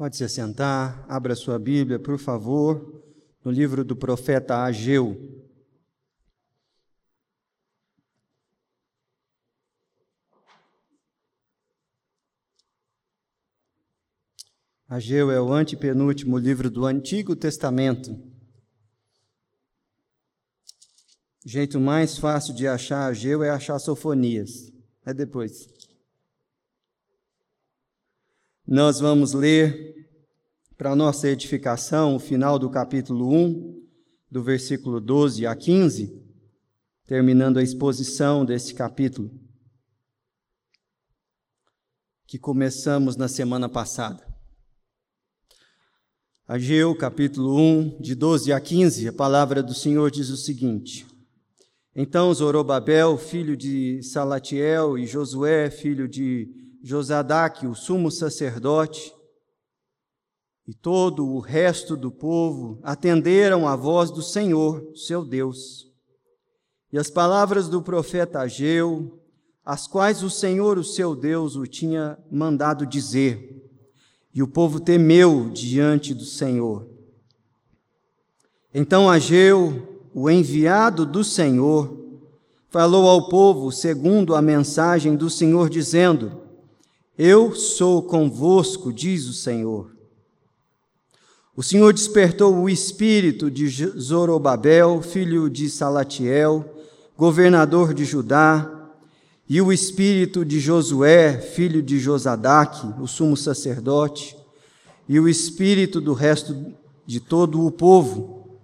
Pode 0.00 0.16
se 0.16 0.26
sentar, 0.30 1.04
abra 1.10 1.36
sua 1.36 1.58
Bíblia, 1.58 1.98
por 1.98 2.18
favor, 2.18 3.04
no 3.44 3.50
livro 3.50 3.84
do 3.84 3.94
profeta 3.94 4.62
Ageu. 4.62 5.44
Ageu 14.88 15.30
é 15.30 15.38
o 15.38 15.52
antepenúltimo 15.52 16.38
livro 16.38 16.70
do 16.70 16.86
Antigo 16.86 17.36
Testamento. 17.36 18.12
O 21.44 21.46
jeito 21.46 21.78
mais 21.78 22.16
fácil 22.16 22.54
de 22.54 22.66
achar 22.66 23.04
Ageu 23.04 23.42
é 23.44 23.50
achar 23.50 23.78
Sofonias. 23.78 24.72
É 25.04 25.12
depois. 25.12 25.79
Nós 28.72 29.00
vamos 29.00 29.32
ler, 29.32 30.06
para 30.78 30.94
nossa 30.94 31.28
edificação, 31.28 32.14
o 32.14 32.20
final 32.20 32.56
do 32.56 32.70
capítulo 32.70 33.28
1, 33.28 33.84
do 34.30 34.44
versículo 34.44 35.00
12 35.00 35.44
a 35.44 35.56
15, 35.56 36.16
terminando 37.04 37.58
a 37.58 37.64
exposição 37.64 38.44
desse 38.44 38.72
capítulo, 38.72 39.28
que 42.28 42.38
começamos 42.38 43.16
na 43.16 43.26
semana 43.26 43.68
passada. 43.68 44.24
Ageu, 46.46 46.94
capítulo 46.94 47.58
1, 47.58 48.00
de 48.00 48.14
12 48.14 48.52
a 48.52 48.60
15, 48.60 49.08
a 49.08 49.12
palavra 49.12 49.64
do 49.64 49.74
Senhor 49.74 50.12
diz 50.12 50.28
o 50.28 50.36
seguinte: 50.36 51.04
Então 51.92 52.32
Zorobabel, 52.32 53.18
filho 53.18 53.56
de 53.56 54.00
Salatiel, 54.04 54.96
e 54.96 55.08
Josué, 55.08 55.70
filho 55.70 56.06
de 56.06 56.59
Josadaque, 56.82 57.66
o 57.66 57.74
sumo 57.74 58.10
sacerdote, 58.10 59.14
e 60.66 60.74
todo 60.74 61.26
o 61.26 61.40
resto 61.40 61.96
do 61.96 62.10
povo 62.10 62.78
atenderam 62.82 63.66
à 63.66 63.74
voz 63.74 64.10
do 64.10 64.22
Senhor, 64.22 64.92
seu 64.94 65.24
Deus. 65.24 65.90
E 66.92 66.98
as 66.98 67.10
palavras 67.10 67.68
do 67.68 67.82
profeta 67.82 68.40
Ageu, 68.40 69.20
as 69.64 69.86
quais 69.86 70.22
o 70.22 70.30
Senhor, 70.30 70.78
o 70.78 70.84
seu 70.84 71.14
Deus, 71.14 71.56
o 71.56 71.66
tinha 71.66 72.18
mandado 72.30 72.86
dizer, 72.86 73.68
e 74.32 74.42
o 74.42 74.48
povo 74.48 74.80
temeu 74.80 75.50
diante 75.50 76.14
do 76.14 76.24
Senhor. 76.24 76.88
Então 78.72 79.10
Ageu, 79.10 80.00
o 80.14 80.30
enviado 80.30 81.04
do 81.04 81.24
Senhor, 81.24 81.98
falou 82.68 83.08
ao 83.08 83.28
povo 83.28 83.72
segundo 83.72 84.34
a 84.34 84.40
mensagem 84.40 85.16
do 85.16 85.28
Senhor, 85.28 85.68
dizendo: 85.68 86.39
Eu 87.22 87.54
sou 87.54 88.02
convosco, 88.02 88.90
diz 88.90 89.28
o 89.28 89.34
Senhor. 89.34 89.90
O 91.54 91.62
Senhor 91.62 91.92
despertou 91.92 92.56
o 92.56 92.66
espírito 92.66 93.50
de 93.50 93.68
Zorobabel, 93.68 95.02
filho 95.02 95.50
de 95.50 95.68
Salatiel, 95.68 96.64
governador 97.18 97.92
de 97.92 98.06
Judá, 98.06 98.88
e 99.46 99.60
o 99.60 99.70
espírito 99.70 100.46
de 100.46 100.58
Josué, 100.60 101.38
filho 101.38 101.82
de 101.82 101.98
Josadaque, 101.98 102.86
o 102.98 103.06
sumo 103.06 103.36
sacerdote, 103.36 104.34
e 105.06 105.20
o 105.20 105.28
espírito 105.28 106.00
do 106.00 106.14
resto 106.14 106.72
de 107.04 107.20
todo 107.20 107.66
o 107.66 107.70
povo. 107.70 108.58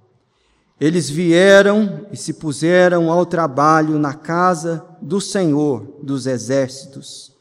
Eles 0.80 1.10
vieram 1.10 2.06
e 2.10 2.16
se 2.16 2.32
puseram 2.32 3.12
ao 3.12 3.27
trabalho 3.27 3.98
na 3.98 4.14
casa 4.14 4.82
do 5.02 5.20
Senhor 5.20 5.98
dos 6.02 6.27
exércitos, 6.27 7.36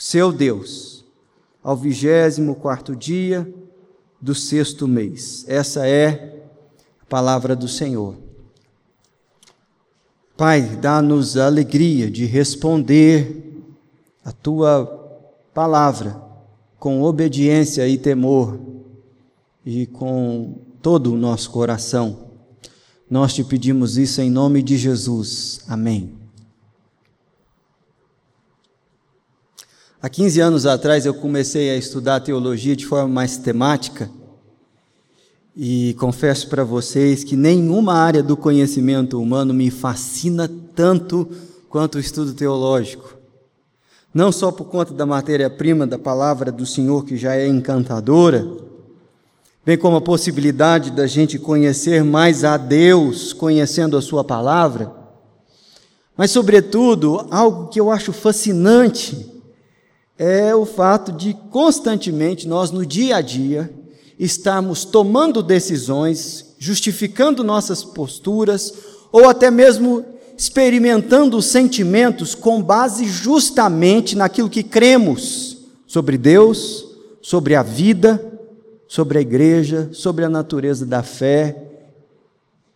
seu 0.00 0.32
Deus, 0.32 1.04
ao 1.62 1.76
vigésimo 1.76 2.54
quarto 2.54 2.96
dia 2.96 3.46
do 4.18 4.34
sexto 4.34 4.88
mês. 4.88 5.44
Essa 5.46 5.86
é 5.86 6.42
a 7.02 7.04
palavra 7.04 7.54
do 7.54 7.68
Senhor. 7.68 8.16
Pai, 10.38 10.62
dá-nos 10.62 11.36
a 11.36 11.44
alegria 11.44 12.10
de 12.10 12.24
responder 12.24 13.62
a 14.24 14.32
tua 14.32 14.86
palavra 15.52 16.18
com 16.78 17.02
obediência 17.02 17.86
e 17.86 17.98
temor 17.98 18.58
e 19.66 19.84
com 19.84 20.62
todo 20.80 21.12
o 21.12 21.16
nosso 21.18 21.50
coração. 21.50 22.30
Nós 23.08 23.34
te 23.34 23.44
pedimos 23.44 23.98
isso 23.98 24.22
em 24.22 24.30
nome 24.30 24.62
de 24.62 24.78
Jesus. 24.78 25.60
Amém. 25.68 26.19
Há 30.02 30.08
15 30.08 30.40
anos 30.40 30.64
atrás 30.64 31.04
eu 31.04 31.12
comecei 31.12 31.68
a 31.68 31.76
estudar 31.76 32.20
teologia 32.20 32.74
de 32.74 32.86
forma 32.86 33.06
mais 33.06 33.36
temática 33.36 34.10
e 35.54 35.94
confesso 36.00 36.48
para 36.48 36.64
vocês 36.64 37.22
que 37.22 37.36
nenhuma 37.36 37.92
área 37.92 38.22
do 38.22 38.34
conhecimento 38.34 39.20
humano 39.20 39.52
me 39.52 39.70
fascina 39.70 40.50
tanto 40.74 41.28
quanto 41.68 41.96
o 41.96 42.00
estudo 42.00 42.32
teológico. 42.32 43.14
Não 44.14 44.32
só 44.32 44.50
por 44.50 44.68
conta 44.68 44.94
da 44.94 45.04
matéria-prima 45.04 45.86
da 45.86 45.98
palavra 45.98 46.50
do 46.50 46.64
Senhor, 46.64 47.04
que 47.04 47.18
já 47.18 47.36
é 47.36 47.46
encantadora, 47.46 48.50
bem 49.66 49.76
como 49.76 49.96
a 49.96 50.00
possibilidade 50.00 50.92
da 50.92 51.06
gente 51.06 51.38
conhecer 51.38 52.02
mais 52.02 52.42
a 52.42 52.56
Deus 52.56 53.34
conhecendo 53.34 53.98
a 53.98 54.02
Sua 54.02 54.24
palavra, 54.24 54.90
mas, 56.16 56.30
sobretudo, 56.30 57.26
algo 57.30 57.68
que 57.68 57.78
eu 57.78 57.90
acho 57.90 58.14
fascinante 58.14 59.39
é 60.22 60.54
o 60.54 60.66
fato 60.66 61.12
de 61.12 61.32
constantemente 61.50 62.46
nós, 62.46 62.70
no 62.70 62.84
dia 62.84 63.16
a 63.16 63.20
dia, 63.22 63.72
estarmos 64.18 64.84
tomando 64.84 65.42
decisões, 65.42 66.54
justificando 66.58 67.42
nossas 67.42 67.82
posturas, 67.82 68.74
ou 69.10 69.26
até 69.26 69.50
mesmo 69.50 70.04
experimentando 70.36 71.40
sentimentos 71.40 72.34
com 72.34 72.62
base 72.62 73.06
justamente 73.06 74.14
naquilo 74.14 74.50
que 74.50 74.62
cremos 74.62 75.56
sobre 75.86 76.18
Deus, 76.18 76.86
sobre 77.22 77.54
a 77.54 77.62
vida, 77.62 78.22
sobre 78.86 79.16
a 79.16 79.22
igreja, 79.22 79.88
sobre 79.90 80.26
a 80.26 80.28
natureza 80.28 80.84
da 80.84 81.02
fé 81.02 81.56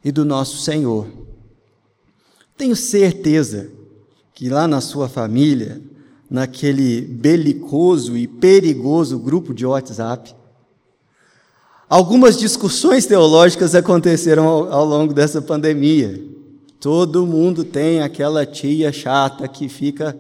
e 0.03 0.11
do 0.11 0.25
nosso 0.25 0.63
Senhor. 0.63 1.07
Tenho 2.57 2.75
certeza 2.75 3.69
que 4.33 4.49
lá 4.49 4.67
na 4.67 4.81
sua 4.81 5.11
família, 5.11 5.83
naquele 6.35 7.01
belicoso 7.01 8.17
e 8.17 8.27
perigoso 8.27 9.21
grupo 9.21 9.55
de 9.55 9.65
WhatsApp, 9.65 10.35
Algumas 11.87 12.39
discussões 12.39 13.05
teológicas 13.07 13.75
aconteceram 13.75 14.49
ao, 14.49 14.73
ao, 14.73 14.85
longo 14.85 15.13
dessa 15.13 15.41
pandemia. 15.41 16.21
Todo 16.81 17.27
mundo 17.27 17.63
tem 17.63 18.01
aquela 18.01 18.45
tia 18.47 18.91
chata 18.91 19.47
que 19.47 19.69
fica 19.69 20.17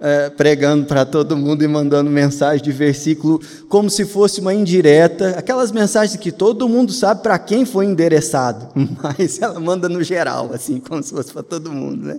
é, 0.00 0.30
pregando 0.30 0.86
para 0.86 1.04
todo 1.04 1.36
mundo 1.36 1.62
e 1.62 1.68
mandando 1.68 2.10
mensagem 2.10 2.64
de 2.64 2.72
versículo 2.72 3.38
como 3.68 3.88
se 3.90 4.06
fosse 4.06 4.40
uma 4.40 4.54
indireta, 4.54 5.38
aquelas 5.38 5.70
mensagens 5.70 6.18
que 6.18 6.32
todo 6.32 6.68
mundo 6.68 6.90
sabe 6.90 7.22
para 7.22 7.38
quem 7.38 7.64
foi 7.64 7.84
endereçado, 7.84 8.68
mas 9.00 9.40
ela 9.40 9.60
manda 9.60 9.88
no 9.88 10.02
geral, 10.02 10.50
assim, 10.52 10.80
como 10.80 11.00
se 11.02 11.12
fosse 11.12 11.32
para 11.32 11.42
todo 11.44 11.70
mundo, 11.70 12.06
né? 12.06 12.18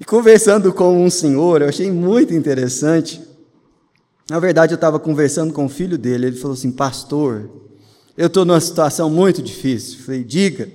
E 0.00 0.04
conversando 0.04 0.72
com 0.72 1.04
um 1.04 1.10
senhor, 1.10 1.62
eu 1.62 1.68
achei 1.68 1.90
muito 1.92 2.34
interessante 2.34 3.30
na 4.30 4.38
verdade, 4.38 4.72
eu 4.72 4.76
estava 4.76 5.00
conversando 5.00 5.52
com 5.52 5.66
o 5.66 5.68
filho 5.68 5.98
dele, 5.98 6.28
ele 6.28 6.36
falou 6.36 6.54
assim: 6.54 6.70
Pastor, 6.70 7.50
eu 8.16 8.28
estou 8.28 8.44
numa 8.44 8.60
situação 8.60 9.10
muito 9.10 9.42
difícil. 9.42 9.98
Eu 9.98 10.04
falei: 10.04 10.22
Diga. 10.22 10.62
Ele 10.62 10.74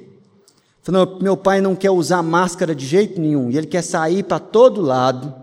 falou: 0.84 1.20
Meu 1.22 1.38
pai 1.38 1.62
não 1.62 1.74
quer 1.74 1.90
usar 1.90 2.22
máscara 2.22 2.76
de 2.76 2.86
jeito 2.86 3.20
nenhum, 3.20 3.50
e 3.50 3.58
ele 3.58 3.66
quer 3.66 3.82
sair 3.82 4.24
para 4.24 4.40
todo 4.40 4.82
lado. 4.82 5.34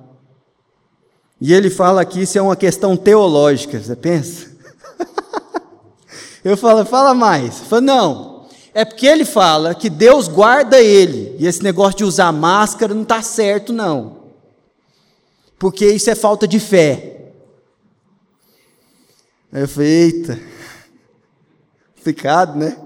E 1.41 1.55
ele 1.55 1.71
fala 1.71 2.05
que 2.05 2.21
isso 2.21 2.37
é 2.37 2.43
uma 2.43 2.55
questão 2.55 2.99
teológica, 2.99 3.81
você 3.81 3.97
pensa? 3.97 4.51
eu 6.45 6.55
falo: 6.55 6.85
Fala 6.85 7.15
mais. 7.15 7.61
Ele 7.61 7.67
falou: 7.67 7.83
Não, 7.83 8.32
é 8.75 8.85
porque 8.85 9.07
ele 9.07 9.25
fala 9.25 9.75
que 9.75 9.91
Deus 9.91 10.29
guarda 10.29 10.81
ele, 10.81 11.37
e 11.39 11.47
esse 11.47 11.63
negócio 11.63 11.99
de 11.99 12.05
usar 12.05 12.33
máscara 12.33 12.95
não 12.95 13.03
está 13.03 13.23
certo, 13.23 13.73
não. 13.73 14.23
Porque 15.59 15.87
isso 15.87 16.11
é 16.11 16.15
falta 16.15 16.49
de 16.49 16.59
fé. 16.59 17.33
Aí 19.53 19.63
eu 19.63 19.69
falei, 19.69 19.89
eita, 19.89 20.41
né? 22.57 22.77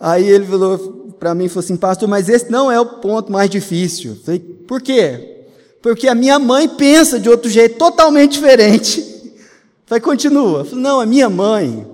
Aí 0.00 0.28
ele 0.28 0.46
falou 0.46 1.08
para 1.18 1.34
mim, 1.34 1.48
falou 1.48 1.64
assim, 1.64 1.76
pastor, 1.76 2.08
mas 2.08 2.28
esse 2.28 2.50
não 2.50 2.70
é 2.70 2.80
o 2.80 2.86
ponto 2.86 3.32
mais 3.32 3.50
difícil. 3.50 4.12
Eu 4.12 4.16
falei, 4.22 4.38
por 4.38 4.80
quê? 4.80 5.46
Porque 5.82 6.06
a 6.06 6.14
minha 6.14 6.38
mãe 6.38 6.68
pensa 6.68 7.18
de 7.18 7.28
outro 7.28 7.50
jeito 7.50 7.76
totalmente 7.76 8.32
diferente. 8.32 9.04
Eu 9.90 10.00
continua. 10.00 10.60
Eu 10.60 10.64
falei, 10.66 10.82
não, 10.82 11.00
a 11.00 11.06
minha 11.06 11.30
mãe, 11.30 11.86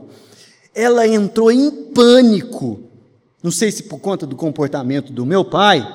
ela 0.74 1.06
entrou 1.06 1.52
em 1.52 1.70
pânico. 1.70 2.80
Não 3.42 3.50
sei 3.50 3.70
se 3.70 3.84
por 3.84 3.98
conta 3.98 4.26
do 4.26 4.36
comportamento 4.36 5.12
do 5.12 5.24
meu 5.24 5.44
pai, 5.44 5.86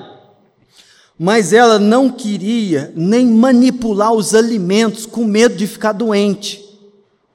mas 1.18 1.52
ela 1.52 1.78
não 1.78 2.08
queria 2.08 2.92
nem 2.96 3.26
manipular 3.26 4.12
os 4.12 4.34
alimentos 4.34 5.04
com 5.04 5.24
medo 5.24 5.54
de 5.54 5.66
ficar 5.66 5.92
doente. 5.92 6.64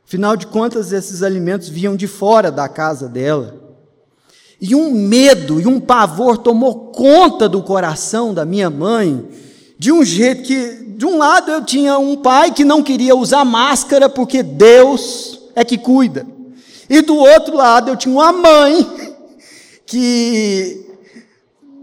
Afinal 0.07 0.35
de 0.35 0.47
contas, 0.47 0.91
esses 0.91 1.21
alimentos 1.21 1.69
vinham 1.69 1.95
de 1.95 2.07
fora 2.07 2.51
da 2.51 2.67
casa 2.67 3.07
dela. 3.07 3.61
E 4.59 4.73
um 4.73 4.91
medo 4.91 5.59
e 5.59 5.67
um 5.67 5.79
pavor 5.79 6.37
tomou 6.37 6.91
conta 6.91 7.49
do 7.49 7.61
coração 7.61 8.33
da 8.33 8.45
minha 8.45 8.69
mãe, 8.69 9.27
de 9.77 9.91
um 9.91 10.03
jeito 10.03 10.43
que, 10.43 10.95
de 10.97 11.05
um 11.05 11.17
lado, 11.17 11.51
eu 11.51 11.63
tinha 11.63 11.97
um 11.97 12.15
pai 12.15 12.51
que 12.51 12.63
não 12.63 12.81
queria 12.81 13.15
usar 13.15 13.43
máscara 13.43 14.07
porque 14.07 14.41
Deus 14.41 15.41
é 15.55 15.63
que 15.65 15.77
cuida, 15.77 16.25
e 16.89 17.01
do 17.01 17.15
outro 17.15 17.55
lado, 17.55 17.89
eu 17.89 17.97
tinha 17.97 18.13
uma 18.13 18.31
mãe 18.31 18.87
que 19.85 20.85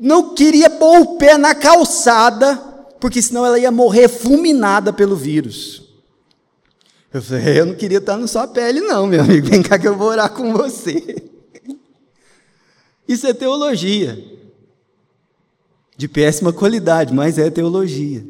não 0.00 0.34
queria 0.34 0.68
pôr 0.68 1.00
o 1.00 1.16
pé 1.16 1.36
na 1.36 1.54
calçada, 1.54 2.56
porque 3.00 3.22
senão 3.22 3.44
ela 3.44 3.58
ia 3.58 3.70
morrer 3.70 4.08
fulminada 4.08 4.92
pelo 4.92 5.16
vírus. 5.16 5.82
Eu 7.12 7.20
falei, 7.20 7.60
eu 7.60 7.66
não 7.66 7.74
queria 7.74 7.98
estar 7.98 8.16
na 8.16 8.26
sua 8.26 8.48
pele, 8.48 8.80
não, 8.80 9.06
meu 9.06 9.20
amigo. 9.20 9.46
Vem 9.46 9.62
cá 9.62 9.78
que 9.78 9.86
eu 9.86 9.96
vou 9.96 10.08
orar 10.08 10.30
com 10.30 10.52
você. 10.52 11.22
Isso 13.06 13.26
é 13.26 13.34
teologia. 13.34 14.18
De 15.96 16.08
péssima 16.08 16.52
qualidade, 16.52 17.12
mas 17.12 17.38
é 17.38 17.50
teologia. 17.50 18.24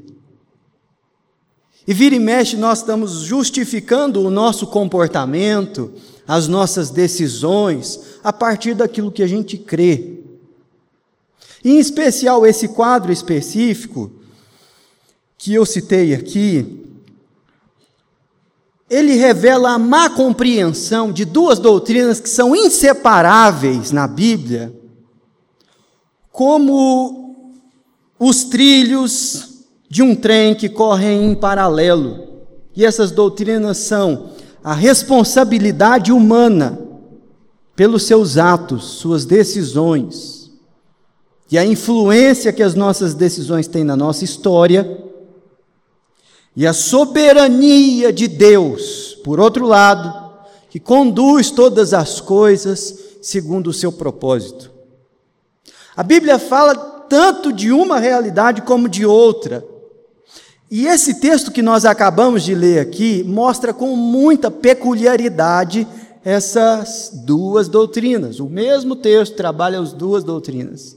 E 1.87 1.95
vira 1.95 2.15
e 2.15 2.19
mexe, 2.19 2.57
nós 2.57 2.79
estamos 2.79 3.23
justificando 3.23 4.21
o 4.21 4.31
nosso 4.31 4.67
comportamento, 4.67 5.93
as 6.27 6.49
nossas 6.49 6.91
decisões, 6.91 8.19
a 8.23 8.33
partir 8.33 8.75
daquilo 8.75 9.13
que 9.13 9.23
a 9.23 9.27
gente 9.27 9.57
crê. 9.59 10.21
E, 11.65 11.71
em 11.71 11.79
especial, 11.79 12.47
esse 12.47 12.69
quadro 12.69 13.13
específico 13.13 14.11
que 15.37 15.55
eu 15.55 15.67
citei 15.67 16.15
aqui, 16.15 16.83
ele 18.89 19.15
revela 19.15 19.73
a 19.73 19.79
má 19.79 20.11
compreensão 20.11 21.11
de 21.11 21.25
duas 21.25 21.59
doutrinas 21.59 22.21
que 22.21 22.29
são 22.29 22.55
inseparáveis 22.55 23.91
na 23.91 24.07
Bíblia, 24.07 24.73
como 26.31 27.35
os 28.19 28.45
trilhos 28.45 29.65
de 29.89 30.03
um 30.03 30.15
trem 30.15 30.55
que 30.55 30.69
correm 30.69 31.31
em 31.31 31.35
paralelo. 31.35 32.45
E 32.75 32.85
essas 32.85 33.11
doutrinas 33.11 33.79
são 33.79 34.31
a 34.63 34.75
responsabilidade 34.75 36.13
humana 36.13 36.79
pelos 37.75 38.05
seus 38.05 38.37
atos, 38.37 38.85
suas 38.85 39.25
decisões, 39.25 40.51
e 41.51 41.59
a 41.59 41.65
influência 41.65 42.53
que 42.53 42.63
as 42.63 42.75
nossas 42.75 43.15
decisões 43.15 43.67
têm 43.67 43.85
na 43.85 43.97
nossa 43.97 44.25
história 44.25 45.03
e 46.55 46.67
a 46.67 46.73
soberania 46.73 48.13
de 48.13 48.29
Deus, 48.29 49.19
por 49.25 49.41
outro 49.41 49.67
lado, 49.67 50.33
que 50.71 50.79
conduz 50.79 51.51
todas 51.51 51.93
as 51.93 52.21
coisas 52.21 52.99
segundo 53.21 53.69
o 53.69 53.73
seu 53.73 53.93
propósito. 53.93 54.71
A 55.97 56.03
Bíblia 56.03 56.39
fala 56.39 56.75
tanto 57.09 57.53
de 57.53 57.71
uma 57.71 57.99
realidade 57.99 58.63
como 58.63 58.89
de 58.89 59.05
outra. 59.05 59.65
E 60.75 60.87
esse 60.87 61.13
texto 61.13 61.51
que 61.51 61.61
nós 61.61 61.85
acabamos 61.85 62.43
de 62.43 62.55
ler 62.55 62.79
aqui 62.79 63.23
mostra 63.25 63.75
com 63.75 63.95
muita 63.95 64.51
peculiaridade 64.51 65.87
essas 66.25 67.11
duas 67.13 67.69
doutrinas. 67.69 68.41
O 68.41 68.47
mesmo 68.47 68.97
texto 68.97 69.37
trabalha 69.37 69.79
as 69.79 69.93
duas 69.93 70.25
doutrinas. 70.25 70.97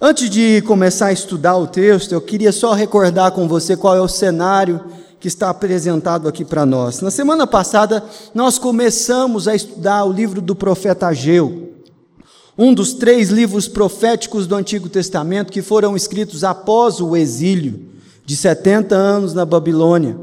Antes 0.00 0.28
de 0.28 0.60
começar 0.62 1.06
a 1.06 1.12
estudar 1.12 1.56
o 1.56 1.68
texto, 1.68 2.10
eu 2.10 2.20
queria 2.20 2.50
só 2.50 2.72
recordar 2.72 3.30
com 3.30 3.46
você 3.46 3.76
qual 3.76 3.94
é 3.94 4.00
o 4.00 4.08
cenário 4.08 4.84
que 5.20 5.28
está 5.28 5.50
apresentado 5.50 6.26
aqui 6.26 6.44
para 6.44 6.66
nós. 6.66 7.00
Na 7.00 7.12
semana 7.12 7.46
passada, 7.46 8.02
nós 8.34 8.58
começamos 8.58 9.46
a 9.46 9.54
estudar 9.54 10.04
o 10.04 10.12
livro 10.12 10.40
do 10.40 10.56
profeta 10.56 11.06
Ageu, 11.06 11.74
um 12.58 12.74
dos 12.74 12.92
três 12.92 13.28
livros 13.28 13.68
proféticos 13.68 14.48
do 14.48 14.56
Antigo 14.56 14.88
Testamento 14.88 15.52
que 15.52 15.62
foram 15.62 15.94
escritos 15.94 16.42
após 16.42 17.00
o 17.00 17.16
exílio 17.16 17.94
de 18.26 18.36
70 18.36 18.96
anos 18.96 19.32
na 19.32 19.44
Babilônia. 19.46 20.18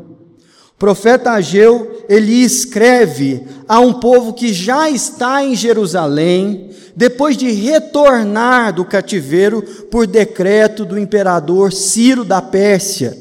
O 0.76 0.78
profeta 0.78 1.32
Ageu, 1.32 2.04
ele 2.10 2.44
escreve 2.44 3.42
a 3.66 3.80
um 3.80 3.94
povo 3.94 4.34
que 4.34 4.52
já 4.52 4.90
está 4.90 5.42
em 5.42 5.56
Jerusalém, 5.56 6.70
depois 6.94 7.38
de 7.38 7.50
retornar 7.50 8.74
do 8.74 8.84
cativeiro 8.84 9.62
por 9.90 10.06
decreto 10.06 10.84
do 10.84 11.00
imperador 11.00 11.72
Ciro 11.72 12.26
da 12.26 12.42
Pérsia, 12.42 13.18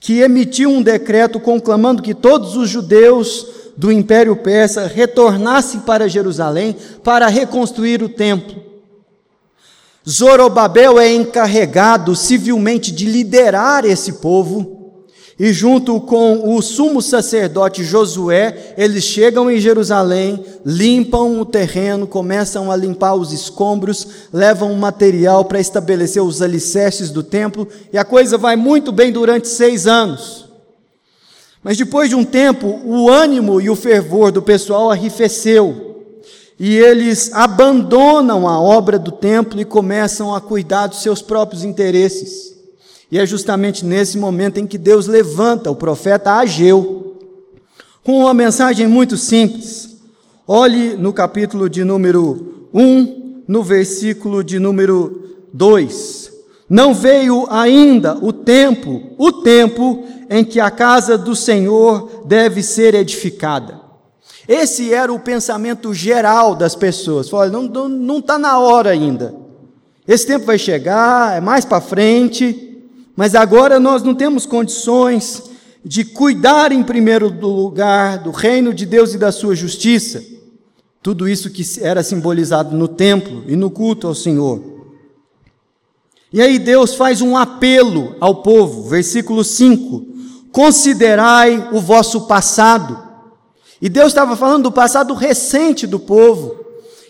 que 0.00 0.18
emitiu 0.18 0.70
um 0.70 0.82
decreto 0.82 1.38
conclamando 1.38 2.02
que 2.02 2.12
todos 2.12 2.56
os 2.56 2.68
judeus 2.68 3.46
do 3.76 3.92
Império 3.92 4.34
Persa 4.34 4.88
retornassem 4.88 5.80
para 5.80 6.08
Jerusalém 6.08 6.76
para 7.04 7.28
reconstruir 7.28 8.02
o 8.02 8.08
templo. 8.08 8.73
Zorobabel 10.08 10.98
é 10.98 11.12
encarregado 11.12 12.14
civilmente 12.14 12.92
de 12.92 13.06
liderar 13.06 13.84
esse 13.84 14.14
povo 14.14 14.74
e 15.38 15.52
junto 15.52 16.00
com 16.00 16.54
o 16.54 16.62
sumo 16.62 17.02
sacerdote 17.02 17.82
Josué, 17.82 18.74
eles 18.78 19.02
chegam 19.02 19.50
em 19.50 19.58
Jerusalém, 19.58 20.44
limpam 20.64 21.40
o 21.40 21.44
terreno, 21.44 22.06
começam 22.06 22.70
a 22.70 22.76
limpar 22.76 23.14
os 23.14 23.32
escombros, 23.32 24.06
levam 24.32 24.72
o 24.72 24.76
material 24.76 25.44
para 25.44 25.58
estabelecer 25.58 26.22
os 26.22 26.40
alicerces 26.40 27.10
do 27.10 27.22
templo, 27.22 27.66
e 27.92 27.98
a 27.98 28.04
coisa 28.04 28.38
vai 28.38 28.54
muito 28.54 28.92
bem 28.92 29.10
durante 29.10 29.48
seis 29.48 29.88
anos. 29.88 30.44
Mas 31.64 31.76
depois 31.76 32.08
de 32.08 32.14
um 32.14 32.24
tempo, 32.24 32.80
o 32.84 33.10
ânimo 33.10 33.60
e 33.60 33.68
o 33.68 33.74
fervor 33.74 34.30
do 34.30 34.42
pessoal 34.42 34.90
arrefeceu, 34.90 35.93
e 36.58 36.76
eles 36.76 37.32
abandonam 37.32 38.48
a 38.48 38.60
obra 38.60 38.98
do 38.98 39.10
templo 39.10 39.60
e 39.60 39.64
começam 39.64 40.34
a 40.34 40.40
cuidar 40.40 40.86
dos 40.86 41.02
seus 41.02 41.20
próprios 41.20 41.64
interesses. 41.64 42.54
E 43.10 43.18
é 43.18 43.26
justamente 43.26 43.84
nesse 43.84 44.16
momento 44.16 44.58
em 44.58 44.66
que 44.66 44.78
Deus 44.78 45.06
levanta 45.06 45.70
o 45.70 45.76
profeta 45.76 46.34
Ageu 46.34 47.16
com 48.02 48.20
uma 48.20 48.34
mensagem 48.34 48.86
muito 48.86 49.16
simples. 49.16 49.96
Olhe 50.46 50.94
no 50.94 51.12
capítulo 51.12 51.68
de 51.68 51.82
número 51.84 52.68
1, 52.72 53.44
no 53.48 53.62
versículo 53.62 54.44
de 54.44 54.58
número 54.58 55.36
2. 55.52 56.32
Não 56.68 56.94
veio 56.94 57.46
ainda 57.50 58.16
o 58.20 58.32
tempo, 58.32 59.02
o 59.18 59.32
tempo 59.32 60.04
em 60.30 60.44
que 60.44 60.60
a 60.60 60.70
casa 60.70 61.16
do 61.16 61.34
Senhor 61.34 62.24
deve 62.26 62.62
ser 62.62 62.94
edificada. 62.94 63.83
Esse 64.46 64.92
era 64.92 65.12
o 65.12 65.18
pensamento 65.18 65.94
geral 65.94 66.54
das 66.54 66.74
pessoas. 66.74 67.32
Olha, 67.32 67.50
não 67.50 68.18
está 68.18 68.34
tá 68.34 68.38
na 68.38 68.58
hora 68.58 68.90
ainda. 68.90 69.34
Esse 70.06 70.26
tempo 70.26 70.44
vai 70.44 70.58
chegar, 70.58 71.36
é 71.36 71.40
mais 71.40 71.64
para 71.64 71.80
frente. 71.80 72.82
Mas 73.16 73.34
agora 73.34 73.80
nós 73.80 74.02
não 74.02 74.14
temos 74.14 74.44
condições 74.44 75.42
de 75.84 76.04
cuidar 76.04 76.72
em 76.72 76.82
primeiro 76.82 77.28
lugar 77.28 78.18
do 78.18 78.30
reino 78.30 78.72
de 78.72 78.86
Deus 78.86 79.14
e 79.14 79.18
da 79.18 79.30
sua 79.30 79.54
justiça. 79.54 80.22
Tudo 81.02 81.28
isso 81.28 81.50
que 81.50 81.62
era 81.82 82.02
simbolizado 82.02 82.74
no 82.74 82.88
templo 82.88 83.44
e 83.46 83.54
no 83.54 83.70
culto 83.70 84.06
ao 84.06 84.14
Senhor. 84.14 84.72
E 86.32 86.40
aí 86.40 86.58
Deus 86.58 86.94
faz 86.94 87.20
um 87.20 87.36
apelo 87.36 88.16
ao 88.18 88.42
povo, 88.42 88.88
versículo 88.88 89.44
5: 89.44 90.06
Considerai 90.50 91.68
o 91.72 91.80
vosso 91.80 92.22
passado. 92.22 93.03
E 93.80 93.88
Deus 93.88 94.08
estava 94.08 94.36
falando 94.36 94.64
do 94.64 94.72
passado 94.72 95.14
recente 95.14 95.86
do 95.86 95.98
povo, 95.98 96.56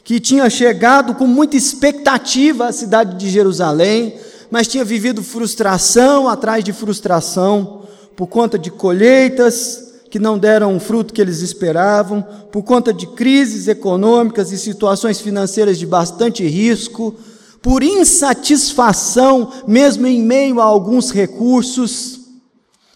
que 0.02 0.20
tinha 0.20 0.48
chegado 0.50 1.14
com 1.14 1.26
muita 1.26 1.56
expectativa 1.56 2.66
à 2.66 2.72
cidade 2.72 3.16
de 3.16 3.30
Jerusalém, 3.30 4.14
mas 4.50 4.68
tinha 4.68 4.84
vivido 4.84 5.22
frustração 5.22 6.28
atrás 6.28 6.62
de 6.62 6.72
frustração, 6.72 7.82
por 8.14 8.26
conta 8.26 8.58
de 8.58 8.70
colheitas 8.70 9.82
que 10.10 10.18
não 10.20 10.38
deram 10.38 10.76
o 10.76 10.80
fruto 10.80 11.12
que 11.12 11.20
eles 11.20 11.40
esperavam, 11.40 12.24
por 12.52 12.62
conta 12.62 12.92
de 12.92 13.04
crises 13.04 13.66
econômicas 13.66 14.52
e 14.52 14.58
situações 14.58 15.20
financeiras 15.20 15.76
de 15.76 15.86
bastante 15.86 16.46
risco, 16.46 17.16
por 17.60 17.82
insatisfação, 17.82 19.50
mesmo 19.66 20.06
em 20.06 20.22
meio 20.22 20.60
a 20.60 20.64
alguns 20.64 21.10
recursos, 21.10 22.20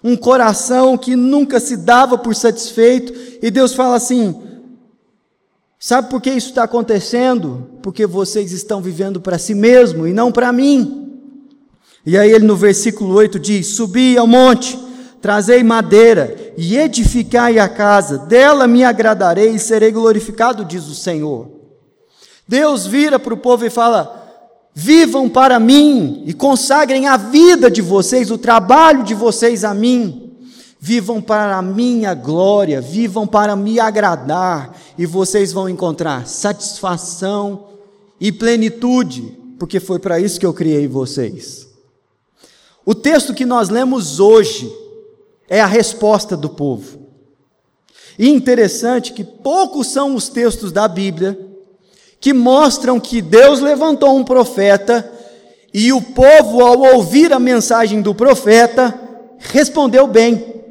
um 0.08 0.16
coração 0.16 0.96
que 0.96 1.14
nunca 1.14 1.60
se 1.60 1.76
dava 1.76 2.16
por 2.16 2.34
satisfeito, 2.34 3.12
e 3.42 3.50
Deus 3.50 3.74
fala 3.74 3.96
assim: 3.96 4.34
Sabe 5.78 6.08
por 6.08 6.20
que 6.20 6.30
isso 6.30 6.48
está 6.48 6.64
acontecendo? 6.64 7.68
Porque 7.82 8.06
vocês 8.06 8.50
estão 8.50 8.80
vivendo 8.80 9.20
para 9.20 9.38
si 9.38 9.54
mesmo 9.54 10.06
e 10.06 10.12
não 10.12 10.32
para 10.32 10.52
mim. 10.52 11.12
E 12.06 12.16
aí 12.16 12.30
ele 12.30 12.46
no 12.46 12.56
versículo 12.56 13.14
8 13.14 13.38
diz: 13.38 13.68
Subi 13.68 14.16
ao 14.16 14.26
monte, 14.26 14.78
trazei 15.20 15.62
madeira 15.62 16.54
e 16.56 16.76
edificai 16.78 17.58
a 17.58 17.68
casa, 17.68 18.18
dela 18.18 18.66
me 18.66 18.82
agradarei 18.82 19.50
e 19.50 19.58
serei 19.58 19.92
glorificado, 19.92 20.64
diz 20.64 20.88
o 20.88 20.94
Senhor. 20.94 21.48
Deus 22.46 22.86
vira 22.86 23.18
para 23.18 23.34
o 23.34 23.38
povo 23.38 23.66
e 23.66 23.70
fala: 23.70 24.17
Vivam 24.80 25.28
para 25.28 25.58
mim 25.58 26.22
e 26.24 26.32
consagrem 26.32 27.08
a 27.08 27.16
vida 27.16 27.68
de 27.68 27.82
vocês, 27.82 28.30
o 28.30 28.38
trabalho 28.38 29.02
de 29.02 29.12
vocês 29.12 29.64
a 29.64 29.74
mim. 29.74 30.36
Vivam 30.78 31.20
para 31.20 31.56
a 31.56 31.62
minha 31.62 32.14
glória, 32.14 32.80
vivam 32.80 33.26
para 33.26 33.56
me 33.56 33.80
agradar, 33.80 34.78
e 34.96 35.04
vocês 35.04 35.52
vão 35.52 35.68
encontrar 35.68 36.28
satisfação 36.28 37.70
e 38.20 38.30
plenitude, 38.30 39.36
porque 39.58 39.80
foi 39.80 39.98
para 39.98 40.20
isso 40.20 40.38
que 40.38 40.46
eu 40.46 40.54
criei 40.54 40.86
vocês. 40.86 41.66
O 42.86 42.94
texto 42.94 43.34
que 43.34 43.44
nós 43.44 43.70
lemos 43.70 44.20
hoje 44.20 44.72
é 45.48 45.60
a 45.60 45.66
resposta 45.66 46.36
do 46.36 46.50
povo. 46.50 47.00
E 48.16 48.28
interessante 48.28 49.12
que 49.12 49.24
poucos 49.24 49.88
são 49.88 50.14
os 50.14 50.28
textos 50.28 50.70
da 50.70 50.86
Bíblia 50.86 51.47
que 52.20 52.32
mostram 52.32 52.98
que 52.98 53.22
Deus 53.22 53.60
levantou 53.60 54.16
um 54.16 54.24
profeta 54.24 55.12
e 55.72 55.92
o 55.92 56.00
povo, 56.00 56.62
ao 56.62 56.80
ouvir 56.94 57.32
a 57.32 57.38
mensagem 57.38 58.00
do 58.00 58.14
profeta, 58.14 58.98
respondeu 59.38 60.06
bem, 60.06 60.62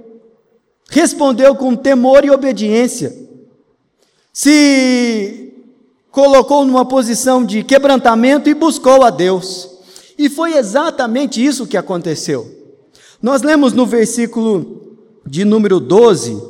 respondeu 0.89 1.55
com 1.55 1.75
temor 1.75 2.25
e 2.25 2.31
obediência, 2.31 3.15
se 4.33 5.53
colocou 6.11 6.65
numa 6.65 6.85
posição 6.85 7.45
de 7.45 7.63
quebrantamento 7.63 8.49
e 8.49 8.53
buscou 8.53 9.03
a 9.03 9.09
Deus. 9.09 9.69
E 10.17 10.29
foi 10.29 10.57
exatamente 10.57 11.43
isso 11.43 11.67
que 11.67 11.77
aconteceu. 11.77 12.51
Nós 13.21 13.43
lemos 13.43 13.71
no 13.73 13.85
versículo 13.85 14.97
de 15.25 15.45
número 15.45 15.79
12, 15.79 16.41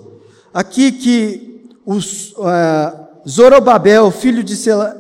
aqui 0.54 0.92
que 0.92 1.68
os. 1.86 2.32
Uh, 2.32 3.07
Zorobabel, 3.28 4.10
filho 4.10 4.42
de 4.42 4.56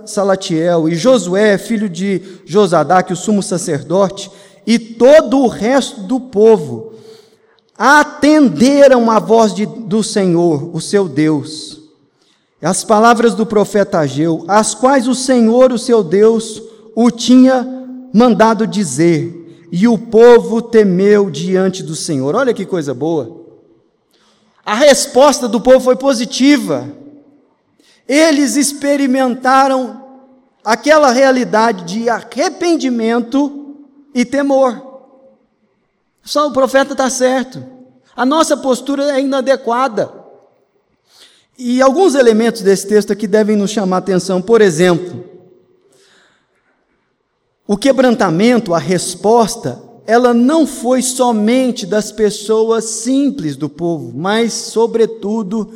Salatiel, 0.05 0.89
e 0.89 0.95
Josué, 0.95 1.57
filho 1.57 1.87
de 1.87 2.21
Josadaque, 2.45 3.13
o 3.13 3.15
sumo 3.15 3.41
sacerdote, 3.41 4.29
e 4.65 4.77
todo 4.77 5.39
o 5.39 5.47
resto 5.47 6.01
do 6.01 6.19
povo 6.19 6.93
atenderam 7.77 9.09
à 9.09 9.19
voz 9.19 9.53
de, 9.53 9.65
do 9.65 10.03
Senhor, 10.03 10.75
o 10.75 10.81
seu 10.81 11.07
Deus. 11.07 11.79
As 12.61 12.83
palavras 12.83 13.33
do 13.33 13.45
profeta 13.45 13.99
Ageu, 13.99 14.43
as 14.47 14.73
quais 14.73 15.07
o 15.07 15.15
Senhor, 15.15 15.71
o 15.71 15.77
seu 15.77 16.03
Deus, 16.03 16.61
o 16.95 17.09
tinha 17.09 17.65
mandado 18.11 18.67
dizer, 18.67 19.67
e 19.71 19.87
o 19.87 19.97
povo 19.97 20.61
temeu 20.61 21.29
diante 21.29 21.81
do 21.83 21.95
Senhor. 21.95 22.35
Olha 22.35 22.53
que 22.53 22.65
coisa 22.65 22.93
boa. 22.93 23.45
A 24.65 24.73
resposta 24.73 25.47
do 25.47 25.61
povo 25.61 25.79
foi 25.79 25.95
positiva. 25.95 27.06
Eles 28.07 28.55
experimentaram 28.55 30.03
aquela 30.63 31.11
realidade 31.11 31.83
de 31.85 32.09
arrependimento 32.09 33.75
e 34.13 34.23
temor. 34.23 35.01
Só 36.23 36.47
o 36.47 36.51
profeta 36.51 36.93
está 36.93 37.09
certo. 37.09 37.63
A 38.15 38.25
nossa 38.25 38.57
postura 38.57 39.11
é 39.11 39.21
inadequada. 39.21 40.11
E 41.57 41.81
alguns 41.81 42.15
elementos 42.15 42.61
desse 42.61 42.87
texto 42.87 43.11
aqui 43.11 43.27
devem 43.27 43.55
nos 43.55 43.71
chamar 43.71 43.97
a 43.97 43.99
atenção. 43.99 44.41
Por 44.41 44.61
exemplo, 44.61 45.23
o 47.67 47.75
quebrantamento, 47.75 48.73
a 48.73 48.79
resposta, 48.79 49.81
ela 50.05 50.33
não 50.33 50.65
foi 50.65 51.01
somente 51.01 51.85
das 51.85 52.11
pessoas 52.11 52.85
simples 52.85 53.57
do 53.57 53.67
povo, 53.67 54.13
mas, 54.15 54.53
sobretudo, 54.53 55.73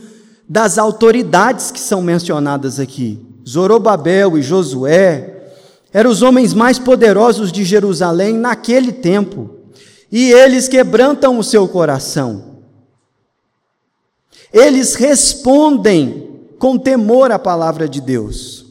das 0.51 0.77
autoridades 0.77 1.71
que 1.71 1.79
são 1.79 2.01
mencionadas 2.01 2.77
aqui. 2.77 3.17
Zorobabel 3.47 4.37
e 4.37 4.41
Josué 4.41 5.45
eram 5.93 6.11
os 6.11 6.21
homens 6.21 6.53
mais 6.53 6.77
poderosos 6.77 7.53
de 7.53 7.63
Jerusalém 7.63 8.33
naquele 8.33 8.91
tempo, 8.91 9.49
e 10.11 10.29
eles 10.29 10.67
quebrantam 10.67 11.39
o 11.39 11.43
seu 11.43 11.69
coração. 11.69 12.57
Eles 14.51 14.95
respondem 14.95 16.41
com 16.59 16.77
temor 16.77 17.31
à 17.31 17.39
palavra 17.39 17.87
de 17.87 18.01
Deus. 18.01 18.65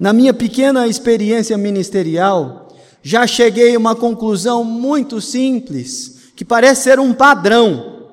Na 0.00 0.12
minha 0.12 0.34
pequena 0.34 0.88
experiência 0.88 1.56
ministerial, 1.56 2.66
já 3.00 3.28
cheguei 3.28 3.76
a 3.76 3.78
uma 3.78 3.94
conclusão 3.94 4.64
muito 4.64 5.20
simples, 5.20 6.32
que 6.34 6.44
parece 6.44 6.82
ser 6.82 6.98
um 6.98 7.14
padrão. 7.14 8.08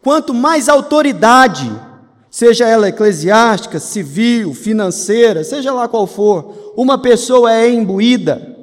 Quanto 0.00 0.32
mais 0.32 0.68
autoridade, 0.68 1.68
seja 2.30 2.66
ela 2.66 2.88
eclesiástica, 2.88 3.78
civil, 3.78 4.54
financeira, 4.54 5.42
seja 5.44 5.72
lá 5.72 5.88
qual 5.88 6.06
for, 6.06 6.72
uma 6.76 6.98
pessoa 6.98 7.52
é 7.52 7.70
imbuída, 7.70 8.56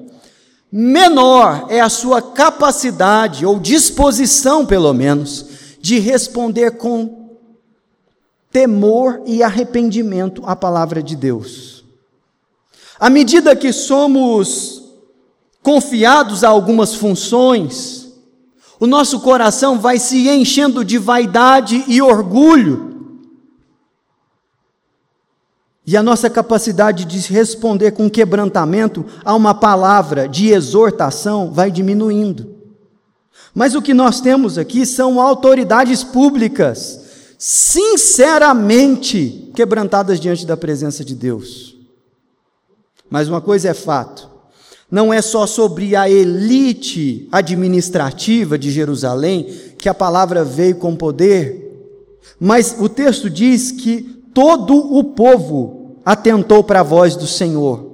menor 0.71 1.67
é 1.69 1.79
a 1.79 1.89
sua 1.89 2.21
capacidade, 2.21 3.45
ou 3.45 3.59
disposição, 3.59 4.65
pelo 4.65 4.93
menos, 4.93 5.45
de 5.79 5.99
responder 5.99 6.71
com 6.71 7.25
temor 8.51 9.21
e 9.25 9.43
arrependimento 9.43 10.41
à 10.45 10.55
palavra 10.55 11.03
de 11.03 11.15
Deus. 11.15 11.83
À 12.97 13.09
medida 13.09 13.55
que 13.55 13.73
somos 13.73 14.83
confiados 15.61 16.43
a 16.43 16.49
algumas 16.49 16.95
funções, 16.95 18.07
o 18.79 18.87
nosso 18.87 19.19
coração 19.19 19.79
vai 19.79 19.99
se 19.99 20.29
enchendo 20.29 20.85
de 20.85 20.97
vaidade 20.97 21.83
e 21.87 22.01
orgulho, 22.01 22.94
e 25.87 25.95
a 25.95 26.01
nossa 26.01 26.29
capacidade 26.29 27.05
de 27.05 27.19
responder 27.31 27.91
com 27.91 28.09
quebrantamento 28.09 29.05
a 29.23 29.35
uma 29.35 29.53
palavra 29.53 30.27
de 30.27 30.49
exortação 30.49 31.51
vai 31.51 31.69
diminuindo. 31.69 32.55
Mas 33.53 33.75
o 33.75 33.81
que 33.81 33.93
nós 33.93 34.19
temos 34.19 34.57
aqui 34.57 34.85
são 34.85 35.21
autoridades 35.21 36.03
públicas, 36.03 36.99
sinceramente 37.37 39.51
quebrantadas 39.55 40.19
diante 40.19 40.45
da 40.45 40.57
presença 40.57 41.05
de 41.05 41.15
Deus. 41.15 41.77
Mas 43.09 43.29
uma 43.29 43.39
coisa 43.39 43.69
é 43.69 43.73
fato: 43.73 44.29
não 44.89 45.13
é 45.13 45.21
só 45.21 45.45
sobre 45.45 45.95
a 45.95 46.09
elite 46.09 47.29
administrativa 47.31 48.57
de 48.57 48.71
Jerusalém 48.71 49.43
que 49.77 49.87
a 49.87 49.93
palavra 49.93 50.43
veio 50.43 50.75
com 50.75 50.95
poder, 50.95 51.65
mas 52.39 52.75
o 52.79 52.89
texto 52.89 53.29
diz 53.29 53.71
que 53.71 54.01
todo 54.33 54.75
o 54.75 55.01
povo 55.01 55.74
atentou 56.05 56.63
para 56.63 56.81
a 56.81 56.83
voz 56.83 57.15
do 57.15 57.25
Senhor. 57.25 57.93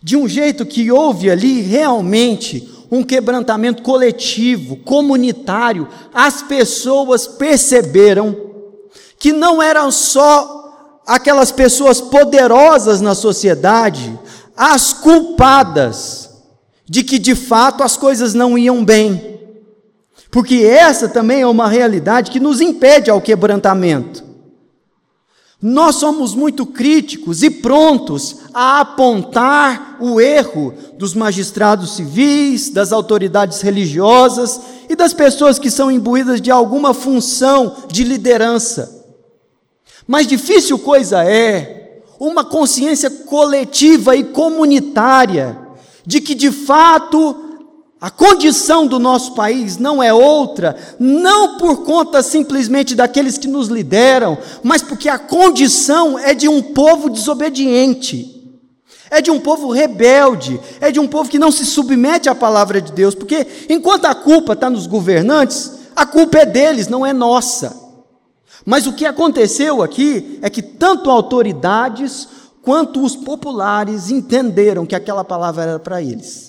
De 0.00 0.16
um 0.16 0.28
jeito 0.28 0.64
que 0.64 0.92
houve 0.92 1.28
ali 1.28 1.60
realmente 1.60 2.72
um 2.90 3.02
quebrantamento 3.02 3.82
coletivo, 3.82 4.76
comunitário, 4.76 5.88
as 6.14 6.40
pessoas 6.40 7.26
perceberam 7.26 8.34
que 9.18 9.32
não 9.32 9.60
eram 9.60 9.90
só 9.90 11.02
aquelas 11.06 11.50
pessoas 11.50 12.00
poderosas 12.00 13.00
na 13.00 13.14
sociedade 13.14 14.18
as 14.56 14.92
culpadas 14.92 16.30
de 16.84 17.02
que 17.02 17.18
de 17.18 17.34
fato 17.34 17.82
as 17.82 17.96
coisas 17.96 18.34
não 18.34 18.58
iam 18.58 18.84
bem. 18.84 19.38
Porque 20.30 20.56
essa 20.56 21.08
também 21.08 21.42
é 21.42 21.46
uma 21.46 21.68
realidade 21.68 22.30
que 22.30 22.40
nos 22.40 22.60
impede 22.60 23.10
ao 23.10 23.20
quebrantamento. 23.20 24.27
Nós 25.60 25.96
somos 25.96 26.36
muito 26.36 26.64
críticos 26.64 27.42
e 27.42 27.50
prontos 27.50 28.36
a 28.54 28.80
apontar 28.80 29.96
o 30.00 30.20
erro 30.20 30.72
dos 30.96 31.14
magistrados 31.14 31.96
civis, 31.96 32.70
das 32.70 32.92
autoridades 32.92 33.60
religiosas 33.60 34.60
e 34.88 34.94
das 34.94 35.12
pessoas 35.12 35.58
que 35.58 35.68
são 35.68 35.90
imbuídas 35.90 36.40
de 36.40 36.50
alguma 36.50 36.94
função 36.94 37.74
de 37.88 38.04
liderança. 38.04 39.04
Mas 40.06 40.28
difícil 40.28 40.78
coisa 40.78 41.24
é 41.24 42.02
uma 42.20 42.44
consciência 42.44 43.10
coletiva 43.10 44.14
e 44.14 44.24
comunitária 44.24 45.58
de 46.06 46.20
que 46.20 46.36
de 46.36 46.52
fato 46.52 47.47
a 48.00 48.10
condição 48.10 48.86
do 48.86 49.00
nosso 49.00 49.34
país 49.34 49.76
não 49.76 50.00
é 50.00 50.14
outra, 50.14 50.76
não 51.00 51.58
por 51.58 51.84
conta 51.84 52.22
simplesmente 52.22 52.94
daqueles 52.94 53.36
que 53.36 53.48
nos 53.48 53.66
lideram, 53.66 54.38
mas 54.62 54.82
porque 54.82 55.08
a 55.08 55.18
condição 55.18 56.16
é 56.16 56.32
de 56.32 56.48
um 56.48 56.62
povo 56.62 57.10
desobediente, 57.10 58.56
é 59.10 59.20
de 59.20 59.32
um 59.32 59.40
povo 59.40 59.72
rebelde, 59.72 60.60
é 60.80 60.92
de 60.92 61.00
um 61.00 61.08
povo 61.08 61.28
que 61.28 61.40
não 61.40 61.50
se 61.50 61.66
submete 61.66 62.28
à 62.28 62.36
palavra 62.36 62.80
de 62.80 62.92
Deus, 62.92 63.16
porque 63.16 63.44
enquanto 63.68 64.04
a 64.04 64.14
culpa 64.14 64.52
está 64.52 64.70
nos 64.70 64.86
governantes, 64.86 65.72
a 65.96 66.06
culpa 66.06 66.38
é 66.38 66.46
deles, 66.46 66.86
não 66.86 67.04
é 67.04 67.12
nossa. 67.12 67.76
Mas 68.64 68.86
o 68.86 68.92
que 68.92 69.06
aconteceu 69.06 69.82
aqui 69.82 70.38
é 70.40 70.48
que 70.48 70.62
tanto 70.62 71.10
autoridades 71.10 72.28
quanto 72.62 73.02
os 73.02 73.16
populares 73.16 74.08
entenderam 74.08 74.86
que 74.86 74.94
aquela 74.94 75.24
palavra 75.24 75.64
era 75.64 75.78
para 75.80 76.00
eles. 76.00 76.47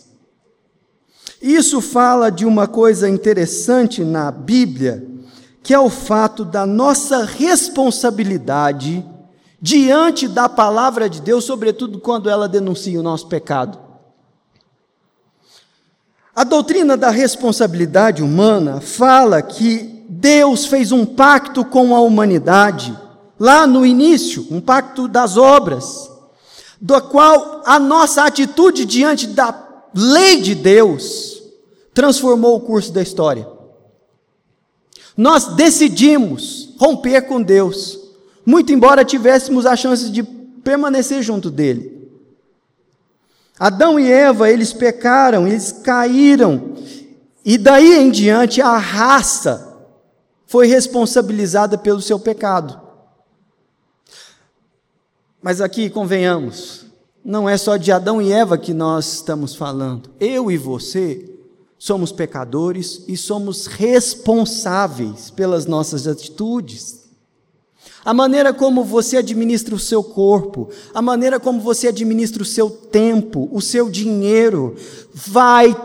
Isso 1.41 1.79
fala 1.79 2.29
de 2.29 2.45
uma 2.45 2.67
coisa 2.67 3.07
interessante 3.07 4.03
na 4.03 4.29
Bíblia, 4.29 5.07
que 5.63 5.73
é 5.73 5.79
o 5.79 5.89
fato 5.89 6.43
da 6.43 6.65
nossa 6.65 7.23
responsabilidade 7.23 9.05
diante 9.61 10.27
da 10.27 10.49
palavra 10.49 11.09
de 11.09 11.21
Deus, 11.21 11.45
sobretudo 11.45 11.99
quando 11.99 12.29
ela 12.29 12.47
denuncia 12.47 12.99
o 12.99 13.03
nosso 13.03 13.27
pecado. 13.27 13.77
A 16.35 16.43
doutrina 16.43 16.95
da 16.95 17.09
responsabilidade 17.09 18.23
humana 18.23 18.81
fala 18.81 19.41
que 19.41 20.05
Deus 20.09 20.65
fez 20.65 20.91
um 20.91 21.05
pacto 21.05 21.63
com 21.63 21.95
a 21.95 21.99
humanidade, 21.99 22.97
lá 23.39 23.67
no 23.67 23.85
início, 23.85 24.47
um 24.49 24.59
pacto 24.59 25.07
das 25.07 25.37
obras, 25.37 26.09
do 26.79 26.99
qual 27.03 27.61
a 27.65 27.77
nossa 27.77 28.23
atitude 28.23 28.85
diante 28.85 29.27
da 29.27 29.68
lei 29.93 30.41
de 30.41 30.55
Deus 30.55 31.41
transformou 31.93 32.55
o 32.55 32.61
curso 32.61 32.91
da 32.91 33.01
história. 33.01 33.47
Nós 35.15 35.55
decidimos 35.55 36.73
romper 36.79 37.23
com 37.23 37.41
Deus, 37.41 37.99
muito 38.45 38.71
embora 38.71 39.03
tivéssemos 39.03 39.65
a 39.65 39.75
chance 39.75 40.09
de 40.09 40.23
permanecer 40.23 41.21
junto 41.21 41.51
dele. 41.51 42.09
Adão 43.59 43.99
e 43.99 44.09
Eva, 44.09 44.49
eles 44.49 44.71
pecaram, 44.71 45.45
eles 45.45 45.71
caíram, 45.71 46.75
e 47.43 47.57
daí 47.57 47.97
em 47.97 48.09
diante 48.09 48.61
a 48.61 48.77
raça 48.77 49.77
foi 50.45 50.67
responsabilizada 50.67 51.77
pelo 51.77 52.01
seu 52.01 52.19
pecado. 52.19 52.79
Mas 55.41 55.59
aqui, 55.61 55.89
convenhamos, 55.89 56.85
não 57.23 57.47
é 57.47 57.57
só 57.57 57.77
de 57.77 57.91
Adão 57.91 58.21
e 58.21 58.31
Eva 58.31 58.57
que 58.57 58.73
nós 58.73 59.13
estamos 59.13 59.55
falando. 59.55 60.09
Eu 60.19 60.49
e 60.49 60.57
você 60.57 61.29
somos 61.77 62.11
pecadores 62.11 63.03
e 63.07 63.15
somos 63.15 63.65
responsáveis 63.65 65.29
pelas 65.29 65.65
nossas 65.65 66.07
atitudes. 66.07 66.99
A 68.03 68.13
maneira 68.13 68.53
como 68.53 68.83
você 68.83 69.17
administra 69.17 69.75
o 69.75 69.79
seu 69.79 70.03
corpo, 70.03 70.69
a 70.93 71.01
maneira 71.01 71.39
como 71.39 71.59
você 71.59 71.87
administra 71.87 72.41
o 72.41 72.45
seu 72.45 72.69
tempo, 72.69 73.49
o 73.51 73.61
seu 73.61 73.89
dinheiro, 73.89 74.75
vai 75.13 75.75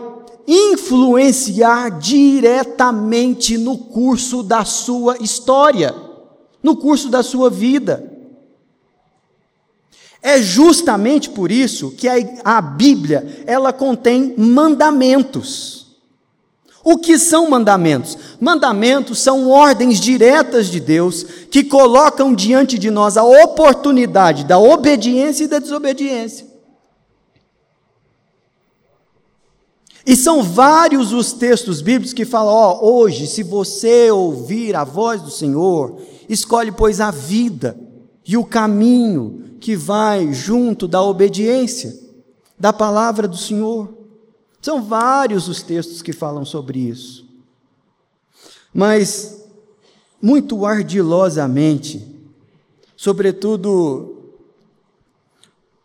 influenciar 0.47 1.89
diretamente 1.99 3.57
no 3.57 3.77
curso 3.77 4.43
da 4.43 4.63
sua 4.63 5.17
história, 5.17 5.93
no 6.61 6.75
curso 6.75 7.09
da 7.09 7.23
sua 7.23 7.49
vida. 7.49 8.14
É 10.27 10.41
justamente 10.41 11.29
por 11.29 11.51
isso 11.51 11.91
que 11.91 12.07
a, 12.07 12.15
a 12.43 12.59
Bíblia, 12.59 13.43
ela 13.45 13.71
contém 13.71 14.33
mandamentos. 14.35 15.85
O 16.83 16.97
que 16.97 17.19
são 17.19 17.47
mandamentos? 17.47 18.17
Mandamentos 18.39 19.19
são 19.19 19.47
ordens 19.51 19.99
diretas 19.99 20.65
de 20.65 20.79
Deus 20.79 21.23
que 21.51 21.63
colocam 21.63 22.33
diante 22.33 22.79
de 22.79 22.89
nós 22.89 23.17
a 23.17 23.23
oportunidade 23.23 24.45
da 24.45 24.57
obediência 24.57 25.43
e 25.43 25.47
da 25.47 25.59
desobediência. 25.59 26.47
E 30.07 30.15
são 30.15 30.41
vários 30.41 31.13
os 31.13 31.33
textos 31.33 31.81
bíblicos 31.81 32.13
que 32.13 32.25
falam: 32.25 32.51
ó, 32.51 32.79
hoje, 32.83 33.27
se 33.27 33.43
você 33.43 34.09
ouvir 34.09 34.75
a 34.75 34.83
voz 34.83 35.21
do 35.21 35.29
Senhor, 35.29 36.01
escolhe, 36.27 36.71
pois, 36.71 36.99
a 36.99 37.11
vida 37.11 37.84
e 38.27 38.35
o 38.35 38.45
caminho 38.45 39.57
que 39.59 39.75
vai 39.75 40.33
junto 40.33 40.87
da 40.87 41.01
obediência 41.01 42.05
da 42.57 42.73
palavra 42.73 43.27
do 43.27 43.37
Senhor. 43.37 43.93
São 44.61 44.83
vários 44.83 45.47
os 45.47 45.61
textos 45.61 46.01
que 46.01 46.11
falam 46.11 46.43
sobre 46.43 46.79
isso. 46.79 47.25
Mas, 48.73 49.45
muito 50.21 50.65
ardilosamente, 50.65 52.05
sobretudo 52.95 54.15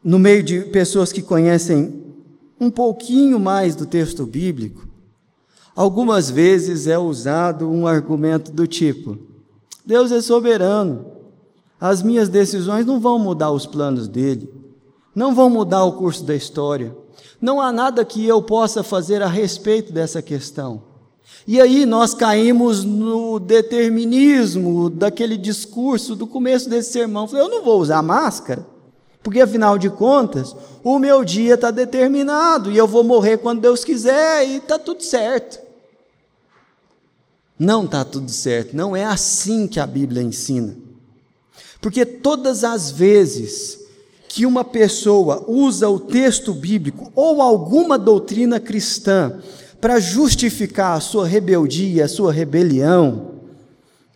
no 0.02 0.18
meio 0.18 0.42
de 0.42 0.62
pessoas 0.62 1.12
que 1.12 1.20
conhecem 1.20 2.02
um 2.58 2.70
pouquinho 2.70 3.38
mais 3.38 3.76
do 3.76 3.84
texto 3.84 4.24
bíblico, 4.24 4.88
algumas 5.76 6.30
vezes 6.30 6.86
é 6.86 6.98
usado 6.98 7.70
um 7.70 7.86
argumento 7.86 8.50
do 8.50 8.66
tipo: 8.66 9.18
Deus 9.84 10.10
é 10.10 10.22
soberano, 10.22 11.19
as 11.80 12.02
minhas 12.02 12.28
decisões 12.28 12.84
não 12.84 13.00
vão 13.00 13.18
mudar 13.18 13.50
os 13.50 13.64
planos 13.64 14.06
dele, 14.06 14.52
não 15.14 15.34
vão 15.34 15.48
mudar 15.48 15.84
o 15.84 15.92
curso 15.92 16.22
da 16.24 16.34
história. 16.34 16.94
Não 17.40 17.60
há 17.60 17.72
nada 17.72 18.04
que 18.04 18.26
eu 18.26 18.42
possa 18.42 18.82
fazer 18.82 19.22
a 19.22 19.26
respeito 19.26 19.92
dessa 19.92 20.20
questão. 20.20 20.82
E 21.46 21.58
aí 21.60 21.86
nós 21.86 22.12
caímos 22.12 22.84
no 22.84 23.40
determinismo 23.40 24.90
daquele 24.90 25.38
discurso 25.38 26.14
do 26.14 26.26
começo 26.26 26.68
desse 26.68 26.92
sermão. 26.92 27.26
Eu 27.32 27.48
não 27.48 27.64
vou 27.64 27.80
usar 27.80 28.02
máscara, 28.02 28.66
porque 29.22 29.40
afinal 29.40 29.78
de 29.78 29.88
contas, 29.88 30.54
o 30.84 30.98
meu 30.98 31.24
dia 31.24 31.54
está 31.54 31.70
determinado 31.70 32.70
e 32.70 32.76
eu 32.76 32.86
vou 32.86 33.02
morrer 33.02 33.38
quando 33.38 33.62
Deus 33.62 33.84
quiser 33.84 34.46
e 34.46 34.56
está 34.56 34.78
tudo 34.78 35.02
certo. 35.02 35.58
Não 37.58 37.84
está 37.84 38.04
tudo 38.04 38.30
certo, 38.30 38.76
não 38.76 38.94
é 38.94 39.04
assim 39.04 39.66
que 39.66 39.80
a 39.80 39.86
Bíblia 39.86 40.22
ensina. 40.22 40.89
Porque 41.80 42.04
todas 42.04 42.62
as 42.62 42.90
vezes 42.90 43.78
que 44.28 44.46
uma 44.46 44.64
pessoa 44.64 45.44
usa 45.48 45.88
o 45.88 45.98
texto 45.98 46.54
bíblico 46.54 47.10
ou 47.14 47.42
alguma 47.42 47.98
doutrina 47.98 48.60
cristã 48.60 49.40
para 49.80 49.98
justificar 49.98 50.96
a 50.96 51.00
sua 51.00 51.26
rebeldia, 51.26 52.04
a 52.04 52.08
sua 52.08 52.32
rebelião, 52.32 53.32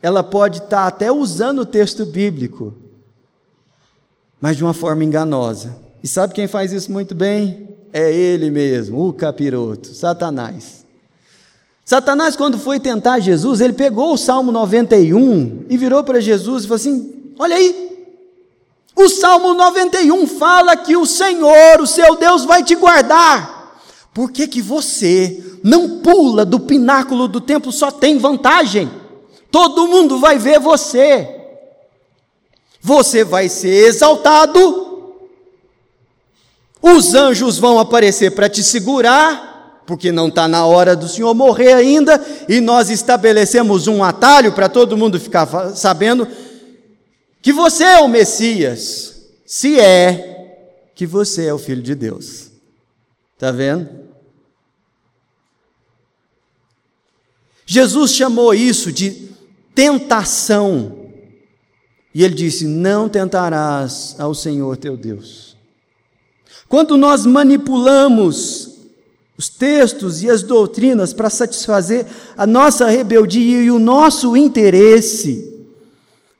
ela 0.02 0.22
pode 0.22 0.58
estar 0.58 0.86
até 0.86 1.10
usando 1.10 1.60
o 1.60 1.66
texto 1.66 2.04
bíblico, 2.04 2.74
mas 4.40 4.56
de 4.56 4.62
uma 4.62 4.74
forma 4.74 5.02
enganosa. 5.02 5.74
E 6.02 6.06
sabe 6.06 6.34
quem 6.34 6.46
faz 6.46 6.70
isso 6.70 6.92
muito 6.92 7.14
bem? 7.14 7.70
É 7.92 8.12
ele 8.12 8.50
mesmo, 8.50 9.08
o 9.08 9.12
capiroto, 9.12 9.94
Satanás. 9.94 10.84
Satanás, 11.84 12.36
quando 12.36 12.58
foi 12.58 12.78
tentar 12.78 13.18
Jesus, 13.20 13.60
ele 13.60 13.72
pegou 13.72 14.12
o 14.12 14.18
Salmo 14.18 14.52
91 14.52 15.64
e 15.68 15.76
virou 15.76 16.04
para 16.04 16.20
Jesus 16.20 16.64
e 16.64 16.66
falou 16.66 16.76
assim: 16.76 17.23
Olha 17.38 17.56
aí, 17.56 17.94
o 18.96 19.08
Salmo 19.08 19.54
91 19.54 20.26
fala 20.26 20.76
que 20.76 20.96
o 20.96 21.04
Senhor, 21.04 21.80
o 21.80 21.86
seu 21.86 22.16
Deus, 22.16 22.44
vai 22.44 22.62
te 22.62 22.74
guardar. 22.74 23.78
Por 24.12 24.30
que, 24.30 24.46
que 24.46 24.62
você 24.62 25.42
não 25.62 25.98
pula 25.98 26.44
do 26.44 26.60
pináculo 26.60 27.26
do 27.26 27.40
templo? 27.40 27.72
Só 27.72 27.90
tem 27.90 28.18
vantagem. 28.18 28.88
Todo 29.50 29.88
mundo 29.88 30.20
vai 30.20 30.38
ver 30.38 30.60
você. 30.60 31.28
Você 32.80 33.24
vai 33.24 33.48
ser 33.48 33.88
exaltado. 33.88 35.12
Os 36.80 37.14
anjos 37.14 37.58
vão 37.58 37.80
aparecer 37.80 38.32
para 38.32 38.48
te 38.48 38.62
segurar, 38.62 39.82
porque 39.86 40.12
não 40.12 40.28
está 40.28 40.46
na 40.46 40.64
hora 40.66 40.94
do 40.94 41.08
Senhor 41.08 41.34
morrer 41.34 41.72
ainda. 41.72 42.24
E 42.48 42.60
nós 42.60 42.90
estabelecemos 42.90 43.88
um 43.88 44.04
atalho 44.04 44.52
para 44.52 44.68
todo 44.68 44.96
mundo 44.96 45.18
ficar 45.18 45.48
sabendo 45.74 46.28
que 47.44 47.52
você 47.52 47.84
é 47.84 48.00
o 48.00 48.08
Messias, 48.08 49.22
se 49.44 49.78
é 49.78 50.90
que 50.94 51.04
você 51.04 51.44
é 51.44 51.52
o 51.52 51.58
Filho 51.58 51.82
de 51.82 51.94
Deus. 51.94 52.50
Está 53.34 53.52
vendo? 53.52 53.86
Jesus 57.66 58.12
chamou 58.12 58.54
isso 58.54 58.90
de 58.90 59.28
tentação. 59.74 61.10
E 62.14 62.24
ele 62.24 62.34
disse: 62.34 62.64
Não 62.64 63.10
tentarás 63.10 64.16
ao 64.18 64.34
Senhor 64.34 64.78
teu 64.78 64.96
Deus. 64.96 65.54
Quando 66.66 66.96
nós 66.96 67.26
manipulamos 67.26 68.78
os 69.36 69.50
textos 69.50 70.22
e 70.22 70.30
as 70.30 70.42
doutrinas 70.42 71.12
para 71.12 71.28
satisfazer 71.28 72.06
a 72.38 72.46
nossa 72.46 72.86
rebeldia 72.88 73.64
e 73.64 73.70
o 73.70 73.78
nosso 73.78 74.34
interesse, 74.34 75.53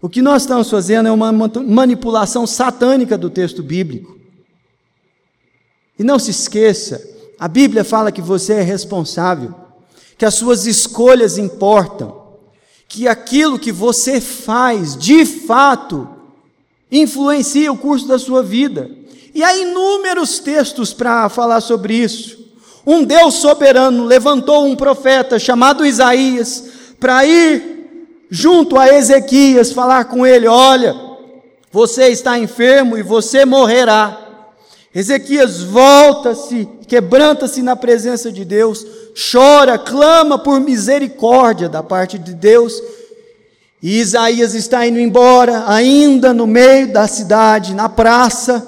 o 0.04 0.08
que 0.10 0.20
nós 0.20 0.42
estamos 0.42 0.68
fazendo 0.68 1.08
é 1.08 1.10
uma 1.10 1.32
manipulação 1.32 2.46
satânica 2.46 3.16
do 3.16 3.30
texto 3.30 3.62
bíblico. 3.62 4.18
E 5.98 6.04
não 6.04 6.18
se 6.18 6.30
esqueça, 6.30 7.02
a 7.40 7.48
Bíblia 7.48 7.82
fala 7.84 8.12
que 8.12 8.20
você 8.20 8.52
é 8.52 8.60
responsável, 8.60 9.54
que 10.18 10.26
as 10.26 10.34
suas 10.34 10.66
escolhas 10.66 11.38
importam, 11.38 12.22
que 12.86 13.08
aquilo 13.08 13.58
que 13.58 13.72
você 13.72 14.20
faz, 14.20 14.94
de 14.94 15.24
fato, 15.24 16.06
influencia 16.92 17.72
o 17.72 17.78
curso 17.78 18.06
da 18.06 18.18
sua 18.18 18.42
vida. 18.42 18.90
E 19.34 19.42
há 19.42 19.56
inúmeros 19.56 20.38
textos 20.38 20.92
para 20.92 21.30
falar 21.30 21.62
sobre 21.62 21.94
isso. 21.94 22.52
Um 22.86 23.04
Deus 23.04 23.36
soberano 23.36 24.04
levantou 24.04 24.66
um 24.66 24.76
profeta 24.76 25.38
chamado 25.38 25.86
Isaías 25.86 26.62
para 27.00 27.24
ir 27.24 27.73
junto 28.30 28.78
a 28.78 28.88
Ezequias, 28.88 29.72
falar 29.72 30.04
com 30.06 30.26
ele: 30.26 30.46
Olha, 30.46 30.94
você 31.70 32.08
está 32.08 32.38
enfermo 32.38 32.96
e 32.96 33.02
você 33.02 33.44
morrerá. 33.44 34.20
Ezequias 34.94 35.62
volta-se, 35.62 36.68
quebranta-se 36.87 37.62
na 37.62 37.74
presença 37.74 38.30
de 38.30 38.44
Deus, 38.44 38.87
chora, 39.32 39.76
clama 39.76 40.38
por 40.38 40.60
misericórdia 40.60 41.68
da 41.68 41.82
parte 41.82 42.16
de 42.16 42.32
Deus. 42.32 42.80
E 43.82 43.98
Isaías 43.98 44.54
está 44.54 44.87
indo 44.87 45.00
embora, 45.00 45.64
ainda 45.66 46.32
no 46.32 46.46
meio 46.46 46.92
da 46.92 47.08
cidade, 47.08 47.74
na 47.74 47.88
praça. 47.88 48.66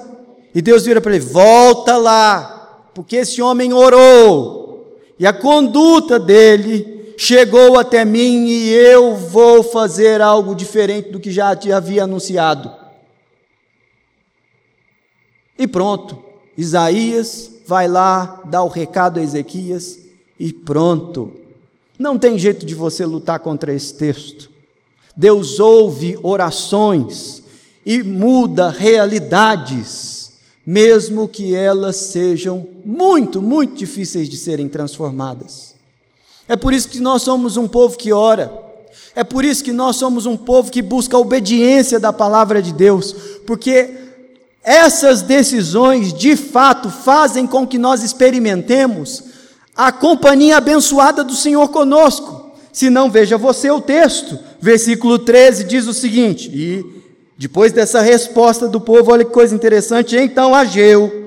E 0.53 0.61
Deus 0.61 0.83
vira 0.83 0.99
para 0.99 1.15
ele: 1.15 1.25
Volta 1.25 1.97
lá, 1.97 2.89
porque 2.93 3.15
esse 3.15 3.41
homem 3.41 3.73
orou. 3.73 4.95
e 5.17 5.25
a 5.25 5.33
conduta 5.33 6.19
dele 6.19 6.96
chegou 7.17 7.79
até 7.79 8.05
mim 8.05 8.45
e 8.45 8.69
eu 8.69 9.15
vou 9.15 9.63
fazer 9.63 10.21
algo 10.21 10.53
diferente 10.53 11.09
do 11.09 11.19
que 11.19 11.31
já 11.31 11.55
te 11.55 11.71
havia 11.71 12.03
anunciado. 12.03 12.71
E 15.57 15.67
pronto, 15.67 16.23
Isaías 16.55 17.51
vai 17.65 17.87
lá, 17.87 18.43
dá 18.45 18.61
o 18.61 18.67
recado 18.67 19.19
a 19.19 19.23
Ezequias 19.23 19.97
e 20.39 20.53
pronto. 20.53 21.33
Não 21.97 22.19
tem 22.19 22.37
jeito 22.37 22.63
de 22.63 22.75
você 22.75 23.03
lutar 23.03 23.39
contra 23.39 23.73
esse 23.73 23.95
texto. 23.95 24.51
Deus 25.15 25.59
ouve 25.59 26.19
orações 26.21 27.41
e 27.83 28.03
muda 28.03 28.69
realidades, 28.69 30.33
mesmo 30.63 31.27
que 31.27 31.55
elas 31.55 31.95
sejam 31.95 32.67
muito, 32.85 33.41
muito 33.41 33.73
difíceis 33.73 34.29
de 34.29 34.37
serem 34.37 34.69
transformadas. 34.69 35.76
É 36.47 36.55
por 36.55 36.73
isso 36.73 36.89
que 36.89 36.99
nós 36.99 37.21
somos 37.21 37.57
um 37.57 37.67
povo 37.67 37.97
que 37.97 38.13
ora. 38.13 38.51
É 39.15 39.23
por 39.23 39.43
isso 39.43 39.63
que 39.63 39.71
nós 39.71 39.95
somos 39.95 40.25
um 40.25 40.37
povo 40.37 40.71
que 40.71 40.81
busca 40.81 41.17
a 41.17 41.19
obediência 41.19 41.99
da 41.99 42.13
palavra 42.13 42.61
de 42.61 42.71
Deus, 42.71 43.15
porque 43.45 43.89
essas 44.63 45.21
decisões 45.21 46.13
de 46.13 46.35
fato 46.35 46.89
fazem 46.89 47.47
com 47.47 47.65
que 47.65 47.77
nós 47.77 48.03
experimentemos 48.03 49.23
a 49.75 49.91
companhia 49.91 50.57
abençoada 50.57 51.23
do 51.23 51.33
Senhor 51.33 51.69
conosco. 51.69 52.51
Se 52.71 52.89
não, 52.89 53.09
veja 53.09 53.37
você 53.37 53.71
o 53.71 53.81
texto. 53.81 54.37
Versículo 54.59 55.17
13 55.17 55.63
diz 55.63 55.87
o 55.87 55.93
seguinte: 55.93 56.51
E 56.53 56.85
depois 57.37 57.71
dessa 57.71 58.01
resposta 58.01 58.67
do 58.67 58.81
povo, 58.81 59.11
olha 59.11 59.25
que 59.25 59.31
coisa 59.31 59.55
interessante. 59.55 60.15
Então 60.15 60.53
Ageu, 60.53 61.26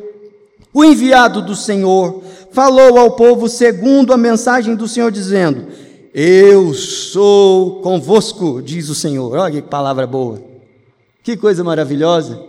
o 0.72 0.84
enviado 0.84 1.42
do 1.42 1.56
Senhor, 1.56 2.22
falou 2.52 2.98
ao 2.98 3.12
povo 3.12 3.48
segundo 3.48 4.12
a 4.12 4.16
mensagem 4.16 4.74
do 4.74 4.86
Senhor, 4.86 5.10
dizendo: 5.10 5.66
Eu 6.14 6.72
sou 6.74 7.80
convosco, 7.80 8.62
diz 8.62 8.88
o 8.88 8.94
Senhor. 8.94 9.36
Olha 9.36 9.52
que 9.52 9.62
palavra 9.62 10.06
boa, 10.06 10.40
que 11.22 11.36
coisa 11.36 11.64
maravilhosa. 11.64 12.40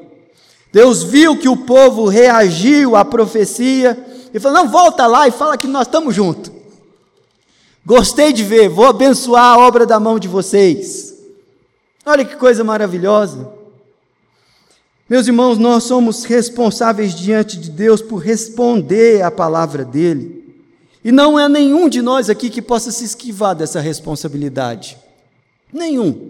Deus 0.71 1.03
viu 1.03 1.37
que 1.37 1.49
o 1.49 1.57
povo 1.57 2.07
reagiu 2.07 2.95
à 2.95 3.03
profecia 3.03 3.97
e 4.33 4.39
falou: 4.39 4.63
Não, 4.63 4.69
volta 4.69 5.07
lá 5.07 5.27
e 5.27 5.31
fala 5.31 5.57
que 5.57 5.67
nós 5.67 5.87
estamos 5.87 6.15
juntos. 6.15 6.51
Gostei 7.83 8.31
de 8.31 8.43
ver, 8.43 8.69
vou 8.69 8.85
abençoar 8.85 9.55
a 9.55 9.57
obra 9.57 9.85
da 9.87 9.99
mão 9.99 10.19
de 10.19 10.27
vocês. 10.27 11.15
Olha 12.05 12.23
que 12.23 12.35
coisa 12.35 12.63
maravilhosa. 12.63 13.60
Meus 15.11 15.27
irmãos, 15.27 15.57
nós 15.57 15.83
somos 15.83 16.23
responsáveis 16.23 17.13
diante 17.13 17.59
de 17.59 17.69
Deus 17.69 18.01
por 18.01 18.19
responder 18.19 19.21
à 19.21 19.29
palavra 19.29 19.83
dele. 19.83 20.55
E 21.03 21.11
não 21.11 21.37
é 21.37 21.49
nenhum 21.49 21.89
de 21.89 22.01
nós 22.01 22.29
aqui 22.29 22.49
que 22.49 22.61
possa 22.61 22.93
se 22.93 23.03
esquivar 23.03 23.53
dessa 23.53 23.81
responsabilidade. 23.81 24.97
Nenhum. 25.73 26.29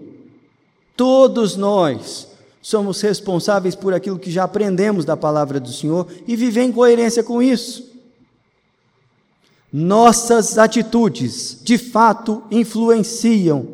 Todos 0.96 1.54
nós 1.54 2.26
somos 2.60 3.00
responsáveis 3.00 3.76
por 3.76 3.94
aquilo 3.94 4.18
que 4.18 4.32
já 4.32 4.42
aprendemos 4.42 5.04
da 5.04 5.16
palavra 5.16 5.60
do 5.60 5.72
Senhor 5.72 6.08
e 6.26 6.34
viver 6.34 6.62
em 6.62 6.72
coerência 6.72 7.22
com 7.22 7.40
isso. 7.40 7.88
Nossas 9.72 10.58
atitudes, 10.58 11.56
de 11.62 11.78
fato, 11.78 12.42
influenciam 12.50 13.64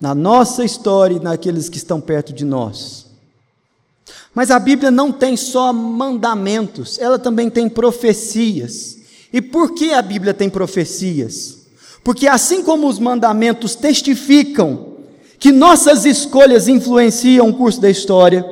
na 0.00 0.14
nossa 0.14 0.64
história 0.64 1.16
e 1.16 1.20
naqueles 1.20 1.68
que 1.68 1.76
estão 1.76 2.00
perto 2.00 2.32
de 2.32 2.46
nós. 2.46 3.07
Mas 4.38 4.52
a 4.52 4.58
Bíblia 4.60 4.88
não 4.88 5.10
tem 5.10 5.36
só 5.36 5.72
mandamentos, 5.72 6.96
ela 7.00 7.18
também 7.18 7.50
tem 7.50 7.68
profecias. 7.68 8.96
E 9.32 9.42
por 9.42 9.74
que 9.74 9.92
a 9.92 10.00
Bíblia 10.00 10.32
tem 10.32 10.48
profecias? 10.48 11.66
Porque 12.04 12.28
assim 12.28 12.62
como 12.62 12.86
os 12.86 13.00
mandamentos 13.00 13.74
testificam 13.74 14.94
que 15.40 15.50
nossas 15.50 16.04
escolhas 16.04 16.68
influenciam 16.68 17.48
o 17.48 17.52
curso 17.52 17.80
da 17.80 17.90
história, 17.90 18.48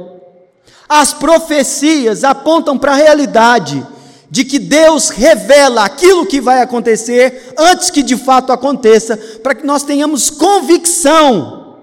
as 0.88 1.12
profecias 1.12 2.24
apontam 2.24 2.76
para 2.76 2.90
a 2.90 2.96
realidade 2.96 3.86
de 4.28 4.44
que 4.44 4.58
Deus 4.58 5.10
revela 5.10 5.84
aquilo 5.84 6.26
que 6.26 6.40
vai 6.40 6.62
acontecer 6.62 7.54
antes 7.56 7.90
que 7.90 8.02
de 8.02 8.16
fato 8.16 8.50
aconteça, 8.50 9.16
para 9.40 9.54
que 9.54 9.64
nós 9.64 9.84
tenhamos 9.84 10.30
convicção 10.30 11.76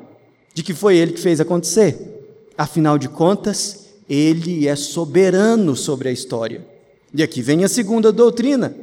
de 0.54 0.62
que 0.62 0.74
foi 0.74 0.98
Ele 0.98 1.14
que 1.14 1.22
fez 1.22 1.40
acontecer. 1.40 2.10
Afinal 2.58 2.98
de 2.98 3.08
contas, 3.08 3.83
Ele 4.10 4.68
é 4.68 4.76
soberano 4.76 5.76
sobre 5.76 6.10
a 6.10 6.12
história. 6.12 6.66
E 7.14 7.22
aqui 7.22 7.42
vem 7.42 7.64
a 7.64 7.70
segunda 7.70 8.12
doutrina: 8.12 8.76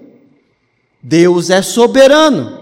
Deus 1.03 1.51
é 1.51 1.63
soberano. 1.63 2.61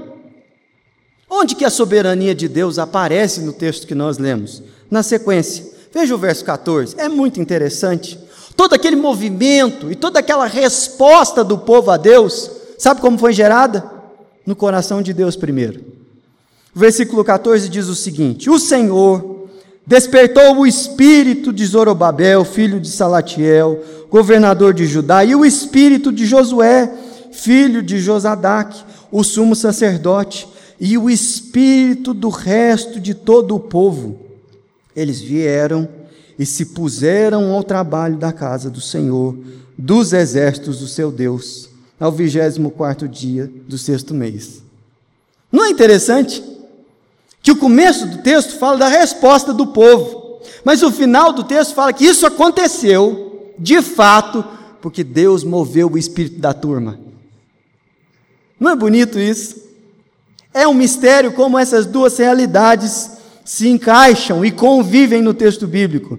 Onde 1.30 1.54
que 1.54 1.64
a 1.64 1.70
soberania 1.70 2.34
de 2.34 2.48
Deus 2.48 2.78
aparece 2.78 3.40
no 3.42 3.52
texto 3.52 3.86
que 3.86 3.94
nós 3.94 4.18
lemos? 4.18 4.62
Na 4.90 5.02
sequência. 5.02 5.66
Veja 5.92 6.14
o 6.14 6.18
verso 6.18 6.44
14, 6.44 6.94
é 6.98 7.08
muito 7.08 7.40
interessante 7.40 8.18
todo 8.58 8.74
aquele 8.74 8.96
movimento 8.96 9.88
e 9.88 9.94
toda 9.94 10.18
aquela 10.18 10.44
resposta 10.46 11.44
do 11.44 11.56
povo 11.56 11.92
a 11.92 11.96
Deus, 11.96 12.50
sabe 12.76 13.00
como 13.00 13.16
foi 13.16 13.32
gerada? 13.32 13.88
No 14.44 14.56
coração 14.56 15.00
de 15.00 15.12
Deus 15.12 15.36
primeiro. 15.36 15.80
O 16.74 16.78
versículo 16.80 17.22
14 17.22 17.68
diz 17.68 17.86
o 17.86 17.94
seguinte: 17.94 18.50
O 18.50 18.58
Senhor 18.58 19.37
despertou 19.88 20.58
o 20.58 20.66
espírito 20.66 21.50
de 21.50 21.64
Zorobabel, 21.64 22.44
filho 22.44 22.78
de 22.78 22.90
Salatiel, 22.90 23.82
governador 24.10 24.74
de 24.74 24.86
Judá, 24.86 25.24
e 25.24 25.34
o 25.34 25.46
espírito 25.46 26.12
de 26.12 26.26
Josué, 26.26 26.92
filho 27.32 27.82
de 27.82 27.98
Josadac, 27.98 28.84
o 29.10 29.24
sumo 29.24 29.56
sacerdote, 29.56 30.46
e 30.78 30.98
o 30.98 31.08
espírito 31.08 32.12
do 32.12 32.28
resto 32.28 33.00
de 33.00 33.14
todo 33.14 33.56
o 33.56 33.60
povo. 33.60 34.20
Eles 34.94 35.22
vieram 35.22 35.88
e 36.38 36.44
se 36.44 36.66
puseram 36.66 37.50
ao 37.52 37.64
trabalho 37.64 38.18
da 38.18 38.30
casa 38.30 38.68
do 38.68 38.82
Senhor, 38.82 39.38
dos 39.76 40.12
exércitos 40.12 40.80
do 40.80 40.86
seu 40.86 41.10
Deus, 41.10 41.70
ao 41.98 42.12
vigésimo 42.12 42.70
quarto 42.70 43.08
dia 43.08 43.50
do 43.66 43.78
sexto 43.78 44.12
mês. 44.12 44.62
Não 45.50 45.64
é 45.64 45.70
interessante? 45.70 46.42
Que 47.42 47.50
o 47.50 47.56
começo 47.56 48.06
do 48.06 48.18
texto 48.18 48.58
fala 48.58 48.78
da 48.78 48.88
resposta 48.88 49.52
do 49.52 49.68
povo, 49.68 50.40
mas 50.64 50.82
o 50.82 50.90
final 50.90 51.32
do 51.32 51.44
texto 51.44 51.74
fala 51.74 51.92
que 51.92 52.04
isso 52.04 52.26
aconteceu, 52.26 53.52
de 53.58 53.80
fato, 53.80 54.44
porque 54.80 55.02
Deus 55.02 55.44
moveu 55.44 55.90
o 55.90 55.98
espírito 55.98 56.38
da 56.38 56.52
turma. 56.52 56.98
Não 58.58 58.70
é 58.70 58.76
bonito 58.76 59.18
isso? 59.18 59.56
É 60.52 60.66
um 60.66 60.74
mistério 60.74 61.32
como 61.32 61.58
essas 61.58 61.86
duas 61.86 62.18
realidades 62.18 63.10
se 63.44 63.68
encaixam 63.68 64.44
e 64.44 64.50
convivem 64.50 65.22
no 65.22 65.32
texto 65.32 65.66
bíblico. 65.66 66.18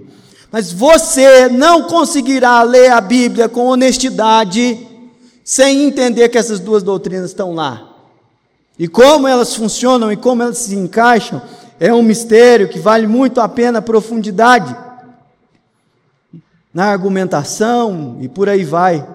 Mas 0.51 0.71
você 0.71 1.47
não 1.47 1.83
conseguirá 1.83 2.63
ler 2.63 2.91
a 2.91 3.01
Bíblia 3.01 3.47
com 3.47 3.67
honestidade 3.67 4.87
sem 5.43 5.83
entender 5.83 6.29
que 6.29 6.37
essas 6.37 6.59
duas 6.59 6.81
doutrinas 6.81 7.29
estão 7.29 7.53
lá. 7.53 7.88
E 8.79 8.87
como 8.87 9.27
elas 9.27 9.53
funcionam 9.53 10.09
e 10.09 10.15
como 10.15 10.41
elas 10.41 10.59
se 10.59 10.73
encaixam 10.73 11.41
é 11.77 11.93
um 11.93 12.01
mistério 12.01 12.69
que 12.69 12.79
vale 12.79 13.07
muito 13.07 13.41
a 13.41 13.49
pena 13.49 13.79
a 13.79 13.81
profundidade 13.81 14.73
na 16.73 16.85
argumentação 16.85 18.17
e 18.21 18.29
por 18.29 18.47
aí 18.47 18.63
vai. 18.63 19.05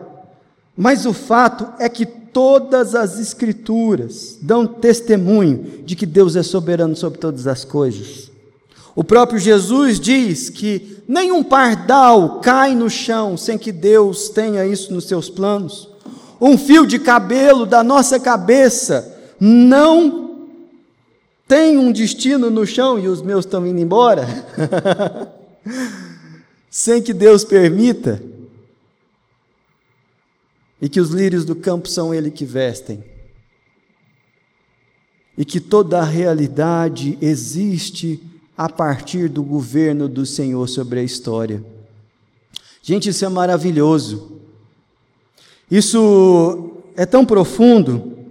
Mas 0.77 1.07
o 1.07 1.15
fato 1.15 1.67
é 1.79 1.89
que 1.89 2.05
todas 2.05 2.95
as 2.95 3.19
Escrituras 3.19 4.37
dão 4.43 4.67
testemunho 4.67 5.83
de 5.85 5.97
que 5.97 6.05
Deus 6.05 6.37
é 6.37 6.43
soberano 6.43 6.95
sobre 6.95 7.19
todas 7.19 7.47
as 7.47 7.65
coisas. 7.65 8.31
O 8.95 9.03
próprio 9.03 9.39
Jesus 9.39 9.99
diz 9.99 10.51
que 10.51 11.03
nenhum 11.09 11.43
pardal 11.43 12.41
cai 12.41 12.75
no 12.75 12.91
chão 12.91 13.37
sem 13.37 13.57
que 13.57 13.73
Deus 13.73 14.29
tenha 14.29 14.67
isso 14.67 14.93
nos 14.93 15.07
seus 15.07 15.31
planos. 15.31 15.89
Um 16.39 16.59
fio 16.59 16.87
de 16.87 16.99
cabelo 16.99 17.65
da 17.65 17.83
nossa 17.83 18.21
cabeça 18.21 19.14
não 19.45 20.49
tem 21.47 21.77
um 21.77 21.93
destino 21.93 22.51
no 22.51 22.67
chão 22.67 22.99
e 22.99 23.07
os 23.09 23.21
meus 23.21 23.45
estão 23.45 23.67
indo 23.67 23.79
embora, 23.79 24.27
sem 26.71 27.03
que 27.03 27.13
Deus 27.13 27.45
permita 27.45 28.23
e 30.81 30.89
que 30.89 30.99
os 30.99 31.11
lírios 31.11 31.45
do 31.45 31.55
campo 31.55 31.89
são 31.89 32.15
ele 32.15 32.31
que 32.31 32.47
vestem, 32.47 33.05
e 35.37 35.45
que 35.45 35.61
toda 35.61 35.99
a 35.99 36.05
realidade 36.05 37.19
existe 37.21 38.23
a 38.57 38.69
partir 38.69 39.29
do 39.29 39.43
governo 39.43 40.09
do 40.09 40.25
Senhor 40.25 40.67
sobre 40.69 41.01
a 41.01 41.03
história. 41.03 41.63
Gente, 42.83 43.09
isso 43.11 43.25
é 43.25 43.29
maravilhoso. 43.29 44.41
Isso 45.71 46.83
é 46.97 47.05
tão 47.05 47.27
profundo 47.27 48.24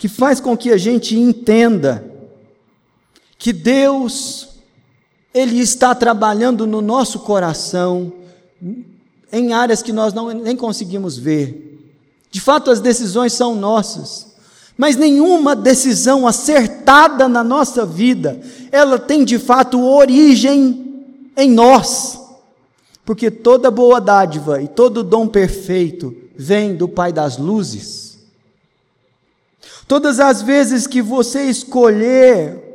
que 0.00 0.08
faz 0.08 0.40
com 0.40 0.56
que 0.56 0.72
a 0.72 0.78
gente 0.78 1.14
entenda 1.14 2.02
que 3.38 3.52
Deus 3.52 4.48
ele 5.34 5.60
está 5.60 5.94
trabalhando 5.94 6.66
no 6.66 6.80
nosso 6.80 7.18
coração 7.18 8.10
em 9.30 9.52
áreas 9.52 9.82
que 9.82 9.92
nós 9.92 10.14
não, 10.14 10.30
nem 10.30 10.56
conseguimos 10.56 11.18
ver. 11.18 11.78
De 12.30 12.40
fato, 12.40 12.70
as 12.70 12.80
decisões 12.80 13.34
são 13.34 13.54
nossas, 13.54 14.28
mas 14.74 14.96
nenhuma 14.96 15.54
decisão 15.54 16.26
acertada 16.26 17.28
na 17.28 17.44
nossa 17.44 17.84
vida, 17.84 18.40
ela 18.72 18.98
tem 18.98 19.22
de 19.22 19.38
fato 19.38 19.84
origem 19.84 21.04
em 21.36 21.50
nós. 21.50 22.18
Porque 23.04 23.30
toda 23.30 23.70
boa 23.70 24.00
dádiva 24.00 24.62
e 24.62 24.66
todo 24.66 25.04
dom 25.04 25.28
perfeito 25.28 26.16
vem 26.34 26.74
do 26.74 26.88
Pai 26.88 27.12
das 27.12 27.36
luzes. 27.36 28.09
Todas 29.86 30.20
as 30.20 30.42
vezes 30.42 30.86
que 30.86 31.02
você 31.02 31.44
escolher 31.44 32.70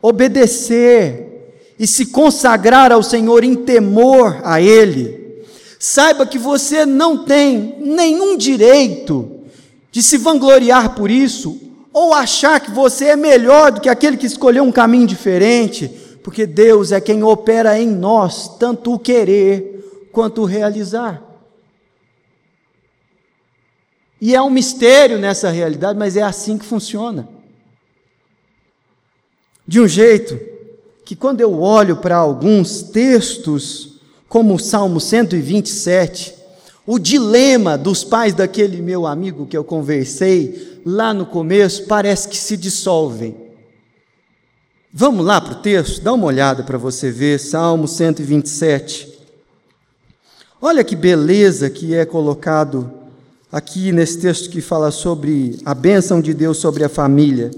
obedecer 0.00 1.74
e 1.78 1.86
se 1.86 2.06
consagrar 2.06 2.92
ao 2.92 3.02
Senhor 3.02 3.42
em 3.42 3.54
temor 3.54 4.38
a 4.44 4.60
Ele, 4.60 5.44
saiba 5.78 6.26
que 6.26 6.38
você 6.38 6.84
não 6.84 7.24
tem 7.24 7.76
nenhum 7.80 8.36
direito 8.36 9.30
de 9.90 10.02
se 10.02 10.18
vangloriar 10.18 10.94
por 10.94 11.10
isso 11.10 11.58
ou 11.90 12.12
achar 12.12 12.60
que 12.60 12.70
você 12.70 13.06
é 13.06 13.16
melhor 13.16 13.72
do 13.72 13.80
que 13.80 13.88
aquele 13.88 14.18
que 14.18 14.26
escolheu 14.26 14.62
um 14.64 14.72
caminho 14.72 15.06
diferente, 15.06 15.88
porque 16.22 16.44
Deus 16.44 16.92
é 16.92 17.00
quem 17.00 17.22
opera 17.22 17.78
em 17.78 17.88
nós 17.88 18.58
tanto 18.58 18.92
o 18.92 18.98
querer 18.98 20.08
quanto 20.12 20.42
o 20.42 20.44
realizar. 20.44 21.23
E 24.24 24.34
é 24.34 24.40
um 24.40 24.48
mistério 24.48 25.18
nessa 25.18 25.50
realidade, 25.50 25.98
mas 25.98 26.16
é 26.16 26.22
assim 26.22 26.56
que 26.56 26.64
funciona. 26.64 27.28
De 29.68 29.78
um 29.78 29.86
jeito 29.86 30.40
que, 31.04 31.14
quando 31.14 31.42
eu 31.42 31.60
olho 31.60 31.98
para 31.98 32.16
alguns 32.16 32.84
textos, 32.84 34.00
como 34.26 34.54
o 34.54 34.58
Salmo 34.58 34.98
127, 34.98 36.34
o 36.86 36.98
dilema 36.98 37.76
dos 37.76 38.02
pais 38.02 38.32
daquele 38.32 38.80
meu 38.80 39.06
amigo 39.06 39.44
que 39.44 39.58
eu 39.58 39.62
conversei 39.62 40.80
lá 40.86 41.12
no 41.12 41.26
começo 41.26 41.84
parece 41.84 42.26
que 42.26 42.38
se 42.38 42.56
dissolvem. 42.56 43.36
Vamos 44.90 45.26
lá 45.26 45.38
para 45.38 45.52
o 45.52 45.60
texto? 45.60 46.00
Dá 46.00 46.14
uma 46.14 46.24
olhada 46.24 46.62
para 46.62 46.78
você 46.78 47.10
ver, 47.10 47.38
Salmo 47.38 47.86
127. 47.86 49.18
Olha 50.62 50.82
que 50.82 50.96
beleza 50.96 51.68
que 51.68 51.94
é 51.94 52.06
colocado 52.06 53.03
aqui 53.54 53.92
nesse 53.92 54.18
texto 54.18 54.50
que 54.50 54.60
fala 54.60 54.90
sobre 54.90 55.60
a 55.64 55.72
bênção 55.72 56.20
de 56.20 56.34
Deus 56.34 56.58
sobre 56.58 56.82
a 56.82 56.88
família. 56.88 57.52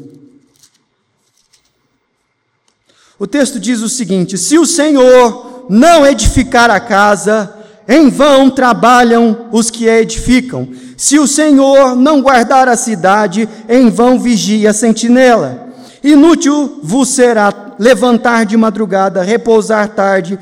O 3.19 3.27
texto 3.27 3.59
diz 3.59 3.81
o 3.81 3.89
seguinte: 3.89 4.37
Se 4.37 4.59
o 4.59 4.67
Senhor 4.67 5.65
não 5.71 6.07
edificar 6.07 6.71
a 6.71 6.79
casa, 6.79 7.51
em 7.89 8.11
vão 8.11 8.51
trabalham 8.51 9.49
os 9.51 9.71
que 9.71 9.89
a 9.89 9.99
edificam. 9.99 10.69
Se 10.99 11.19
o 11.19 11.27
Senhor 11.27 11.97
não 11.97 12.21
guardar 12.21 12.69
a 12.69 12.77
cidade, 12.77 13.49
em 13.67 13.89
vão 13.89 14.21
vigia 14.21 14.71
a 14.71 14.75
sentinela. 14.75 15.67
Inútil 16.05 16.79
vos 16.83 17.09
será 17.09 17.75
levantar 17.79 18.45
de 18.45 18.55
madrugada, 18.55 19.23
repousar 19.23 19.89
tarde, 19.89 20.39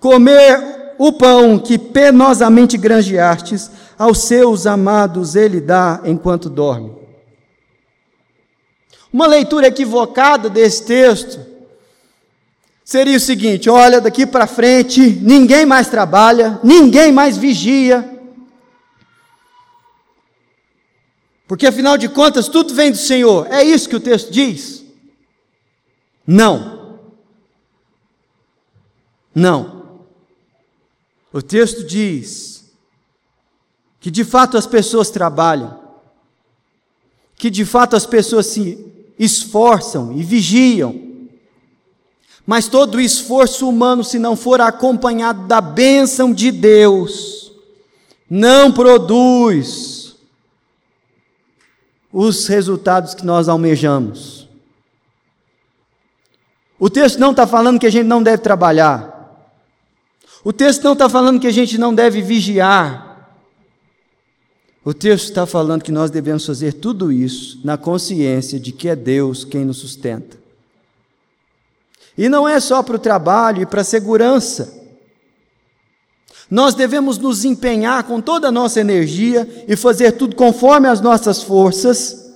comer 0.00 0.94
o 0.98 1.12
pão 1.12 1.56
que 1.56 1.78
penosamente 1.78 2.76
granjeastes, 2.76 3.70
aos 3.98 4.22
seus 4.22 4.66
amados 4.66 5.34
ele 5.34 5.60
dá 5.60 6.00
enquanto 6.04 6.48
dorme. 6.48 6.96
Uma 9.12 9.26
leitura 9.26 9.66
equivocada 9.66 10.48
desse 10.48 10.84
texto 10.84 11.44
seria 12.84 13.16
o 13.16 13.20
seguinte: 13.20 13.68
olha, 13.68 14.00
daqui 14.00 14.26
para 14.26 14.46
frente, 14.46 15.00
ninguém 15.00 15.66
mais 15.66 15.88
trabalha, 15.88 16.60
ninguém 16.62 17.10
mais 17.10 17.36
vigia. 17.36 18.16
Porque 21.48 21.66
afinal 21.66 21.96
de 21.96 22.10
contas, 22.10 22.46
tudo 22.46 22.74
vem 22.74 22.90
do 22.90 22.98
Senhor. 22.98 23.46
É 23.50 23.64
isso 23.64 23.88
que 23.88 23.96
o 23.96 24.00
texto 24.00 24.30
diz? 24.30 24.84
Não. 26.26 27.00
Não. 29.34 30.00
O 31.32 31.40
texto 31.40 31.84
diz 31.84 32.57
que 34.00 34.10
de 34.10 34.24
fato 34.24 34.56
as 34.56 34.66
pessoas 34.66 35.10
trabalham, 35.10 35.78
que 37.36 37.50
de 37.50 37.64
fato 37.64 37.96
as 37.96 38.06
pessoas 38.06 38.46
se 38.46 38.84
esforçam 39.18 40.12
e 40.12 40.22
vigiam, 40.22 41.08
mas 42.46 42.66
todo 42.66 43.00
esforço 43.00 43.68
humano, 43.68 44.02
se 44.02 44.18
não 44.18 44.34
for 44.34 44.60
acompanhado 44.60 45.46
da 45.46 45.60
bênção 45.60 46.32
de 46.32 46.50
Deus, 46.50 47.52
não 48.28 48.72
produz 48.72 50.16
os 52.12 52.46
resultados 52.46 53.14
que 53.14 53.24
nós 53.24 53.48
almejamos. 53.48 54.48
O 56.78 56.88
texto 56.88 57.18
não 57.18 57.32
está 57.32 57.46
falando 57.46 57.78
que 57.78 57.86
a 57.86 57.90
gente 57.90 58.06
não 58.06 58.22
deve 58.22 58.38
trabalhar. 58.38 59.18
O 60.44 60.52
texto 60.52 60.84
não 60.84 60.92
está 60.92 61.08
falando 61.08 61.40
que 61.40 61.46
a 61.46 61.52
gente 61.52 61.76
não 61.76 61.94
deve 61.94 62.22
vigiar. 62.22 63.07
O 64.88 64.94
texto 64.94 65.24
está 65.24 65.44
falando 65.44 65.82
que 65.82 65.92
nós 65.92 66.10
devemos 66.10 66.46
fazer 66.46 66.72
tudo 66.72 67.12
isso 67.12 67.60
na 67.62 67.76
consciência 67.76 68.58
de 68.58 68.72
que 68.72 68.88
é 68.88 68.96
Deus 68.96 69.44
quem 69.44 69.62
nos 69.62 69.76
sustenta. 69.76 70.38
E 72.16 72.26
não 72.26 72.48
é 72.48 72.58
só 72.58 72.82
para 72.82 72.96
o 72.96 72.98
trabalho 72.98 73.60
e 73.60 73.66
para 73.66 73.82
a 73.82 73.84
segurança. 73.84 74.72
Nós 76.50 76.74
devemos 76.74 77.18
nos 77.18 77.44
empenhar 77.44 78.02
com 78.04 78.18
toda 78.18 78.48
a 78.48 78.50
nossa 78.50 78.80
energia 78.80 79.46
e 79.68 79.76
fazer 79.76 80.12
tudo 80.12 80.34
conforme 80.34 80.88
as 80.88 81.02
nossas 81.02 81.42
forças, 81.42 82.32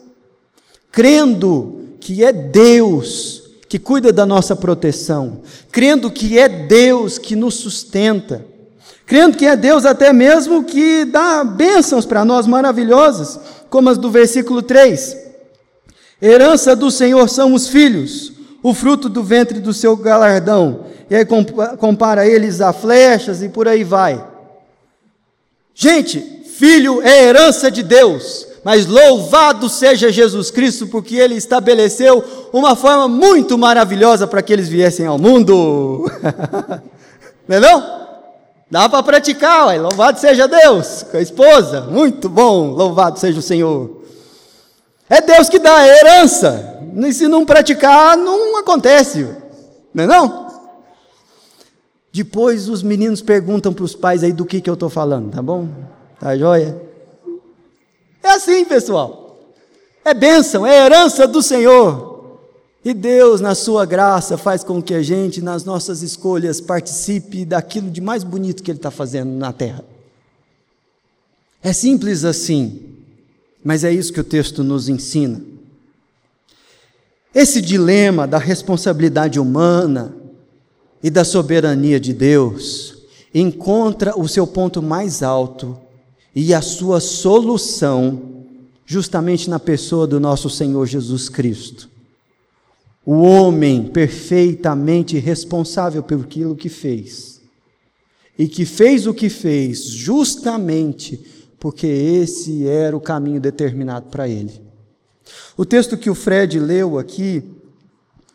crendo 0.90 1.96
que 2.00 2.22
é 2.22 2.34
Deus 2.34 3.44
que 3.66 3.78
cuida 3.78 4.12
da 4.12 4.26
nossa 4.26 4.54
proteção, 4.54 5.40
crendo 5.70 6.10
que 6.10 6.38
é 6.38 6.50
Deus 6.50 7.16
que 7.16 7.34
nos 7.34 7.54
sustenta 7.54 8.51
crendo 9.12 9.36
que 9.36 9.44
é 9.44 9.54
Deus 9.54 9.84
até 9.84 10.10
mesmo 10.10 10.64
que 10.64 11.04
dá 11.04 11.44
bênçãos 11.44 12.06
para 12.06 12.24
nós 12.24 12.46
maravilhosas, 12.46 13.38
como 13.68 13.90
as 13.90 13.98
do 13.98 14.10
versículo 14.10 14.62
3. 14.62 15.18
Herança 16.22 16.74
do 16.74 16.90
Senhor 16.90 17.28
são 17.28 17.52
os 17.52 17.68
filhos, 17.68 18.32
o 18.62 18.72
fruto 18.72 19.10
do 19.10 19.22
ventre 19.22 19.60
do 19.60 19.74
seu 19.74 19.94
galardão. 19.98 20.86
E 21.10 21.14
aí 21.14 21.26
compara 21.76 22.26
eles 22.26 22.62
a 22.62 22.72
flechas 22.72 23.42
e 23.42 23.50
por 23.50 23.68
aí 23.68 23.84
vai. 23.84 24.26
Gente, 25.74 26.18
filho 26.46 27.02
é 27.02 27.24
herança 27.24 27.70
de 27.70 27.82
Deus, 27.82 28.46
mas 28.64 28.86
louvado 28.86 29.68
seja 29.68 30.10
Jesus 30.10 30.50
Cristo, 30.50 30.86
porque 30.86 31.16
ele 31.16 31.34
estabeleceu 31.34 32.24
uma 32.50 32.74
forma 32.74 33.08
muito 33.08 33.58
maravilhosa 33.58 34.26
para 34.26 34.40
que 34.40 34.54
eles 34.54 34.70
viessem 34.70 35.04
ao 35.04 35.18
mundo. 35.18 36.10
não 37.46 37.56
é 37.56 37.60
não? 37.60 38.01
Dá 38.72 38.88
para 38.88 39.02
praticar, 39.02 39.66
ué. 39.66 39.78
louvado 39.78 40.18
seja 40.18 40.48
Deus, 40.48 41.02
com 41.02 41.18
a 41.18 41.20
esposa, 41.20 41.82
muito 41.82 42.26
bom, 42.26 42.70
louvado 42.70 43.18
seja 43.18 43.38
o 43.38 43.42
Senhor. 43.42 44.02
É 45.10 45.20
Deus 45.20 45.50
que 45.50 45.58
dá 45.58 45.76
a 45.76 45.86
herança, 45.86 46.80
e 46.96 47.12
se 47.12 47.28
não 47.28 47.44
praticar, 47.44 48.16
não 48.16 48.56
acontece, 48.56 49.28
não 49.92 50.04
é 50.04 50.06
não? 50.06 50.46
Depois 52.10 52.70
os 52.70 52.82
meninos 52.82 53.20
perguntam 53.20 53.74
para 53.74 53.84
os 53.84 53.94
pais 53.94 54.24
aí 54.24 54.32
do 54.32 54.46
que, 54.46 54.58
que 54.58 54.70
eu 54.70 54.74
estou 54.74 54.88
falando, 54.88 55.30
tá 55.30 55.42
bom? 55.42 55.68
Tá 56.18 56.34
joia? 56.34 56.80
É 58.22 58.30
assim, 58.30 58.64
pessoal. 58.64 59.36
É 60.02 60.14
bênção, 60.14 60.66
é 60.66 60.86
herança 60.86 61.26
do 61.26 61.42
Senhor. 61.42 62.11
E 62.84 62.92
Deus, 62.92 63.40
na 63.40 63.54
sua 63.54 63.86
graça, 63.86 64.36
faz 64.36 64.64
com 64.64 64.82
que 64.82 64.92
a 64.92 65.02
gente, 65.02 65.40
nas 65.40 65.64
nossas 65.64 66.02
escolhas, 66.02 66.60
participe 66.60 67.44
daquilo 67.44 67.88
de 67.88 68.00
mais 68.00 68.24
bonito 68.24 68.62
que 68.62 68.72
Ele 68.72 68.78
está 68.78 68.90
fazendo 68.90 69.30
na 69.30 69.52
terra. 69.52 69.84
É 71.62 71.72
simples 71.72 72.24
assim, 72.24 72.82
mas 73.62 73.84
é 73.84 73.92
isso 73.92 74.12
que 74.12 74.20
o 74.20 74.24
texto 74.24 74.64
nos 74.64 74.88
ensina. 74.88 75.40
Esse 77.32 77.60
dilema 77.62 78.26
da 78.26 78.38
responsabilidade 78.38 79.38
humana 79.38 80.14
e 81.00 81.08
da 81.08 81.24
soberania 81.24 82.00
de 82.00 82.12
Deus 82.12 82.96
encontra 83.32 84.18
o 84.18 84.28
seu 84.28 84.46
ponto 84.46 84.82
mais 84.82 85.22
alto 85.22 85.78
e 86.34 86.52
a 86.52 86.60
sua 86.60 86.98
solução 86.98 88.22
justamente 88.84 89.48
na 89.48 89.60
pessoa 89.60 90.04
do 90.04 90.18
nosso 90.18 90.50
Senhor 90.50 90.84
Jesus 90.84 91.28
Cristo 91.28 91.91
o 93.04 93.14
homem 93.22 93.84
perfeitamente 93.84 95.18
responsável 95.18 96.02
pelo 96.02 96.22
aquilo 96.22 96.54
que 96.54 96.68
fez. 96.68 97.40
E 98.38 98.46
que 98.48 98.64
fez 98.64 99.06
o 99.06 99.12
que 99.12 99.28
fez 99.28 99.84
justamente 99.84 101.20
porque 101.58 101.86
esse 101.86 102.66
era 102.66 102.96
o 102.96 103.00
caminho 103.00 103.40
determinado 103.40 104.06
para 104.06 104.28
ele. 104.28 104.60
O 105.56 105.64
texto 105.64 105.96
que 105.96 106.10
o 106.10 106.14
Fred 106.14 106.58
leu 106.58 106.98
aqui, 106.98 107.42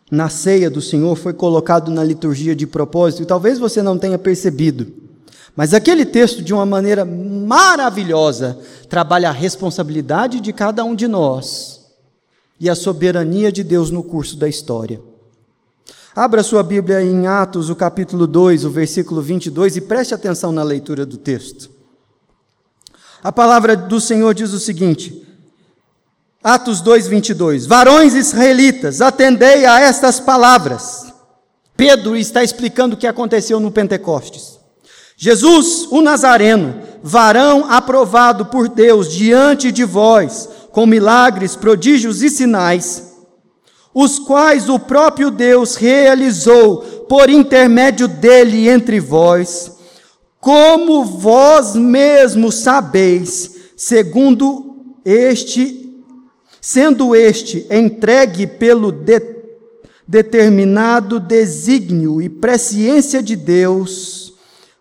na 0.09 0.29
ceia 0.29 0.69
do 0.69 0.81
Senhor, 0.81 1.15
foi 1.17 1.33
colocado 1.33 1.91
na 1.91 2.03
liturgia 2.03 2.55
de 2.55 2.65
propósito, 2.65 3.23
e 3.23 3.25
talvez 3.25 3.59
você 3.59 3.81
não 3.81 3.97
tenha 3.97 4.17
percebido, 4.17 5.07
Mas 5.53 5.73
aquele 5.73 6.05
texto, 6.05 6.43
de 6.43 6.53
uma 6.53 6.67
maneira 6.67 7.03
maravilhosa, 7.03 8.59
trabalha 8.87 9.29
a 9.29 9.33
responsabilidade 9.33 10.39
de 10.39 10.53
cada 10.53 10.85
um 10.85 10.93
de 10.95 11.07
nós 11.07 11.76
e 12.59 12.69
a 12.69 12.75
soberania 12.75 13.51
de 13.51 13.63
Deus 13.63 13.91
no 13.91 14.03
curso 14.03 14.37
da 14.37 14.47
história. 14.47 15.01
Abra 16.15 16.41
sua 16.41 16.63
Bíblia 16.63 17.01
em 17.01 17.27
Atos, 17.27 17.69
o 17.69 17.75
capítulo 17.75 18.25
2, 18.25 18.65
o 18.65 18.71
versículo 18.71 19.21
22, 19.21 19.77
e 19.77 19.81
preste 19.81 20.13
atenção 20.13 20.51
na 20.51 20.63
leitura 20.63 21.05
do 21.05 21.17
texto. 21.17 21.69
A 23.23 23.31
palavra 23.31 23.75
do 23.75 24.01
Senhor 24.01 24.33
diz 24.33 24.51
o 24.51 24.59
seguinte: 24.59 25.27
Atos 26.43 26.81
2, 26.81 27.07
22. 27.07 27.65
Varões 27.65 28.15
israelitas, 28.15 29.01
atendei 29.01 29.65
a 29.65 29.79
estas 29.79 30.19
palavras. 30.19 31.13
Pedro 31.75 32.15
está 32.15 32.43
explicando 32.43 32.95
o 32.95 32.97
que 32.97 33.05
aconteceu 33.05 33.59
no 33.59 33.71
Pentecostes. 33.71 34.57
Jesus, 35.15 35.87
o 35.91 36.01
Nazareno, 36.01 36.81
varão 37.03 37.69
aprovado 37.69 38.45
por 38.45 38.69
Deus 38.69 39.11
diante 39.11 39.71
de 39.71 39.83
vós, 39.83 40.49
com 40.77 40.85
milagres, 40.85 41.55
prodígios 41.55 42.21
e 42.21 42.29
sinais, 42.29 43.11
os 43.95 44.19
quais 44.19 44.69
o 44.69 44.77
próprio 44.77 45.31
Deus 45.31 45.73
realizou 45.73 46.83
por 47.09 47.31
intermédio 47.31 48.07
dele 48.07 48.69
entre 48.69 48.99
vós, 48.99 49.71
como 50.39 51.03
vós 51.03 51.75
mesmos 51.75 52.59
sabeis, 52.59 53.55
segundo 53.75 54.93
este 55.03 55.99
sendo 56.61 57.15
este 57.15 57.65
entregue 57.71 58.45
pelo 58.45 58.91
de, 58.91 59.19
determinado 60.07 61.19
desígnio 61.19 62.21
e 62.21 62.29
presciência 62.29 63.23
de 63.23 63.35
Deus, 63.35 64.35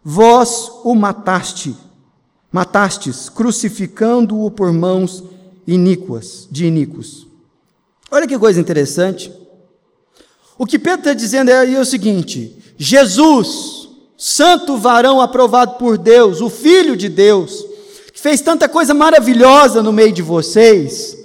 vós 0.04 0.70
o 0.84 0.94
mataste, 0.94 1.74
matastes, 2.52 3.30
crucificando-o 3.30 4.50
por 4.50 4.74
mãos 4.74 5.24
iníquas, 5.66 6.46
de 6.50 6.66
iníquos. 6.66 7.26
Olha 8.10 8.26
que 8.26 8.38
coisa 8.38 8.60
interessante. 8.60 9.32
O 10.58 10.64
que 10.64 10.78
Pedro 10.78 11.00
está 11.00 11.12
dizendo 11.12 11.50
é 11.50 11.80
o 11.80 11.84
seguinte: 11.84 12.56
Jesus, 12.78 13.88
santo 14.16 14.76
varão 14.76 15.20
aprovado 15.20 15.74
por 15.78 15.98
Deus, 15.98 16.40
o 16.40 16.48
Filho 16.48 16.96
de 16.96 17.08
Deus, 17.08 17.64
que 18.12 18.20
fez 18.20 18.40
tanta 18.40 18.68
coisa 18.68 18.94
maravilhosa 18.94 19.82
no 19.82 19.92
meio 19.92 20.12
de 20.12 20.22
vocês, 20.22 21.16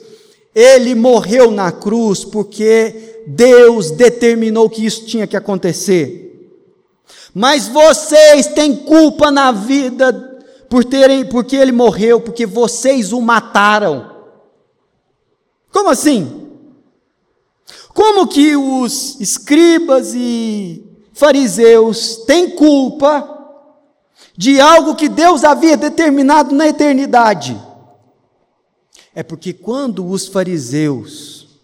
ele 0.54 0.96
morreu 0.96 1.52
na 1.52 1.72
cruz 1.72 2.26
porque 2.26 3.24
Deus 3.28 3.92
determinou 3.92 4.70
que 4.70 4.86
isso 4.86 5.06
tinha 5.06 5.28
que 5.28 5.38
acontecer. 5.38 6.28
Mas 7.34 7.68
vocês 7.68 8.48
têm 8.48 8.76
culpa 8.76 9.32
na 9.32 9.52
vida 9.52 10.12
por 10.70 10.84
terem, 10.84 11.26
porque 11.26 11.56
ele 11.56 11.72
morreu, 11.72 12.20
porque 12.20 12.46
vocês 12.46 13.14
o 13.14 13.22
mataram. 13.22 14.11
Como 15.72 15.90
assim? 15.90 16.50
Como 17.94 18.28
que 18.28 18.56
os 18.56 19.20
escribas 19.20 20.14
e 20.16 20.84
fariseus 21.14 22.18
têm 22.26 22.52
culpa 22.52 23.28
de 24.36 24.60
algo 24.60 24.96
que 24.96 25.10
Deus 25.10 25.44
havia 25.44 25.78
determinado 25.78 26.56
na 26.56 26.68
eternidade? 26.68 27.60
É 29.14 29.22
porque 29.22 29.52
quando 29.54 30.08
os 30.08 30.28
fariseus 30.28 31.60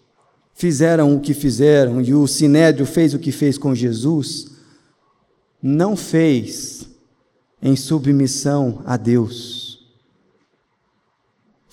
fizeram 0.54 1.16
o 1.16 1.20
que 1.20 1.34
fizeram 1.34 2.02
e 2.02 2.14
o 2.14 2.28
sinédrio 2.28 2.86
fez 2.86 3.14
o 3.14 3.20
que 3.20 3.32
fez 3.32 3.58
com 3.58 3.74
Jesus, 3.74 4.52
não 5.62 5.96
fez 5.96 6.88
em 7.62 7.76
submissão 7.76 8.82
a 8.86 8.98
Deus. 8.98 9.67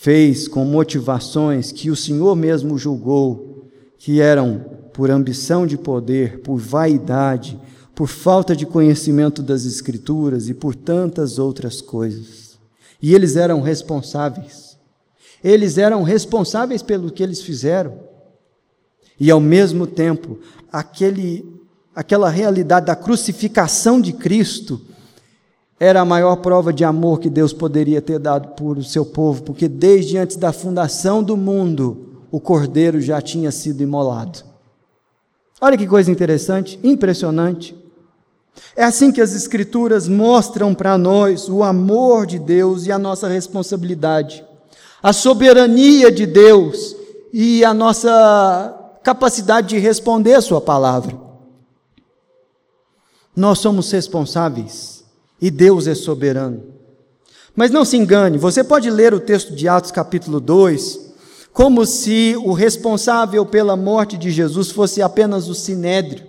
Fez 0.04 0.46
com 0.46 0.66
motivações 0.66 1.72
que 1.72 1.90
o 1.90 1.96
Senhor 1.96 2.36
mesmo 2.36 2.76
julgou 2.76 3.70
que 3.96 4.20
eram 4.20 4.62
por 4.92 5.10
ambição 5.10 5.66
de 5.66 5.78
poder, 5.78 6.40
por 6.40 6.58
vaidade, 6.58 7.58
por 7.94 8.06
falta 8.06 8.54
de 8.54 8.66
conhecimento 8.66 9.42
das 9.42 9.64
Escrituras 9.64 10.50
e 10.50 10.52
por 10.52 10.74
tantas 10.74 11.38
outras 11.38 11.80
coisas. 11.80 12.58
E 13.00 13.14
eles 13.14 13.34
eram 13.34 13.62
responsáveis 13.62 14.74
eles 15.44 15.76
eram 15.76 16.02
responsáveis 16.02 16.82
pelo 16.82 17.10
que 17.10 17.22
eles 17.22 17.42
fizeram. 17.42 18.00
E 19.20 19.30
ao 19.30 19.38
mesmo 19.38 19.86
tempo, 19.86 20.38
aquele, 20.72 21.60
aquela 21.94 22.30
realidade 22.30 22.86
da 22.86 22.96
crucificação 22.96 24.00
de 24.00 24.14
Cristo 24.14 24.80
era 25.78 26.00
a 26.00 26.04
maior 26.04 26.36
prova 26.36 26.72
de 26.72 26.84
amor 26.84 27.18
que 27.18 27.28
Deus 27.28 27.52
poderia 27.52 28.00
ter 28.00 28.18
dado 28.18 28.48
por 28.54 28.78
o 28.78 28.84
seu 28.84 29.04
povo, 29.04 29.42
porque 29.42 29.68
desde 29.68 30.16
antes 30.16 30.36
da 30.36 30.52
fundação 30.52 31.22
do 31.22 31.36
mundo, 31.36 32.24
o 32.30 32.40
cordeiro 32.40 33.00
já 33.00 33.20
tinha 33.20 33.50
sido 33.50 33.82
imolado. 33.82 34.40
Olha 35.60 35.76
que 35.76 35.86
coisa 35.86 36.10
interessante, 36.10 36.78
impressionante. 36.82 37.76
É 38.76 38.84
assim 38.84 39.10
que 39.10 39.20
as 39.20 39.34
Escrituras 39.34 40.08
mostram 40.08 40.74
para 40.74 40.96
nós 40.96 41.48
o 41.48 41.62
amor 41.62 42.26
de 42.26 42.38
Deus 42.38 42.86
e 42.86 42.92
a 42.92 42.98
nossa 42.98 43.26
responsabilidade 43.28 44.44
a 45.04 45.12
soberania 45.12 46.10
de 46.10 46.24
Deus 46.24 46.96
e 47.30 47.62
a 47.62 47.74
nossa 47.74 48.74
capacidade 49.02 49.68
de 49.68 49.78
responder 49.78 50.32
a 50.32 50.40
Sua 50.40 50.62
palavra. 50.62 51.14
Nós 53.36 53.58
somos 53.58 53.90
responsáveis 53.90 55.03
e 55.40 55.50
Deus 55.50 55.86
é 55.86 55.94
soberano. 55.94 56.62
Mas 57.54 57.70
não 57.70 57.84
se 57.84 57.96
engane, 57.96 58.38
você 58.38 58.64
pode 58.64 58.90
ler 58.90 59.14
o 59.14 59.20
texto 59.20 59.54
de 59.54 59.68
Atos, 59.68 59.90
capítulo 59.90 60.40
2, 60.40 61.12
como 61.52 61.86
se 61.86 62.34
o 62.44 62.52
responsável 62.52 63.46
pela 63.46 63.76
morte 63.76 64.18
de 64.18 64.30
Jesus 64.30 64.70
fosse 64.70 65.00
apenas 65.00 65.48
o 65.48 65.54
sinédrio. 65.54 66.26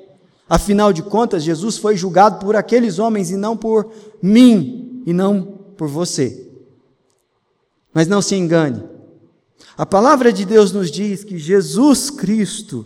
Afinal 0.47 0.93
de 0.93 1.01
contas, 1.01 1.43
Jesus 1.43 1.77
foi 1.77 1.97
julgado 1.97 2.45
por 2.45 2.55
aqueles 2.55 2.99
homens 2.99 3.31
e 3.31 3.35
não 3.35 3.57
por 3.57 3.91
mim 4.21 5.01
e 5.05 5.11
não 5.11 5.41
por 5.75 5.87
você. 5.87 6.47
Mas 7.91 8.07
não 8.07 8.21
se 8.21 8.35
engane. 8.35 8.83
A 9.75 9.85
palavra 9.85 10.31
de 10.31 10.45
Deus 10.45 10.71
nos 10.71 10.91
diz 10.91 11.23
que 11.23 11.39
Jesus 11.39 12.11
Cristo, 12.11 12.85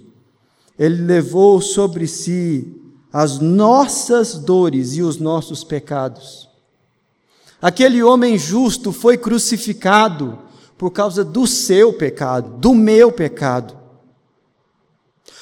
ele 0.77 1.03
levou 1.03 1.61
sobre 1.61 2.07
si 2.07 2.73
as 3.11 3.39
nossas 3.39 4.35
dores 4.35 4.93
e 4.93 5.01
os 5.01 5.17
nossos 5.17 5.63
pecados. 5.63 6.47
Aquele 7.61 8.01
homem 8.01 8.37
justo 8.37 8.91
foi 8.91 9.17
crucificado 9.17 10.39
por 10.77 10.91
causa 10.91 11.23
do 11.23 11.45
seu 11.45 11.93
pecado, 11.93 12.57
do 12.57 12.73
meu 12.73 13.11
pecado. 13.11 13.77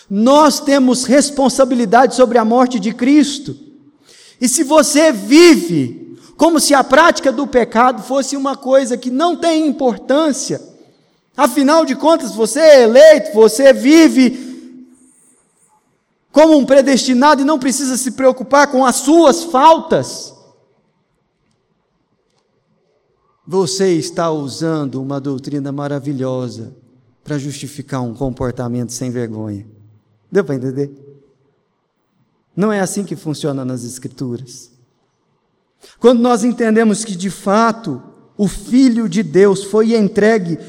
Nós 0.10 0.60
temos 0.60 1.03
responsabilidade 1.03 2.15
sobre 2.15 2.38
a 2.38 2.45
morte 2.45 2.80
de 2.80 2.93
Cristo. 2.93 3.56
E 4.39 4.47
se 4.47 4.63
você 4.63 5.12
vive 5.12 6.08
como 6.38 6.60
se 6.60 6.73
a 6.75 6.84
prática 6.84 7.32
do 7.32 7.47
pecado 7.47 8.03
fosse 8.03 8.38
uma 8.38 8.56
coisa 8.56 8.95
que 8.95 9.10
não 9.10 9.36
tem 9.36 9.65
importância. 9.65 10.62
Afinal 11.36 11.84
de 11.84 11.95
contas, 11.95 12.34
você 12.34 12.60
é 12.60 12.84
eleito, 12.84 13.34
você 13.34 13.73
vive 13.73 14.47
como 16.38 16.56
um 16.56 16.67
predestinado 16.67 17.41
e 17.41 17.45
não 17.45 17.58
precisa 17.58 17.97
se 17.97 18.12
preocupar 18.12 18.67
com 18.67 18.86
as 18.86 18.97
suas 18.97 19.45
faltas. 19.45 20.36
Você 23.47 23.93
está 23.93 24.30
usando 24.30 25.02
uma 25.02 25.19
doutrina 25.19 25.71
maravilhosa 25.71 26.76
para 27.23 27.39
justificar 27.39 28.04
um 28.04 28.13
comportamento 28.13 28.93
sem 28.93 29.10
vergonha. 29.10 29.65
Deu 30.32 30.45
para 30.45 30.54
entender? 30.54 30.91
Não 32.56 32.71
é 32.71 32.82
assim 32.82 33.04
que 33.04 33.15
funciona 33.15 33.65
nas 33.65 33.84
Escrituras. 33.84 34.69
Quando 36.00 36.21
nós 36.21 36.43
entendemos 36.43 37.04
que 37.04 37.15
de 37.15 37.32
fato 37.32 38.00
o 38.38 38.47
Filho 38.47 39.10
de 39.10 39.23
Deus 39.23 39.63
foi 39.63 39.95
entregue 39.95 40.60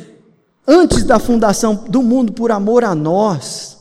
antes 0.66 1.04
da 1.04 1.18
fundação 1.18 1.74
do 1.74 2.02
mundo 2.02 2.32
por 2.32 2.50
amor 2.50 2.84
a 2.84 2.94
nós, 2.94 3.77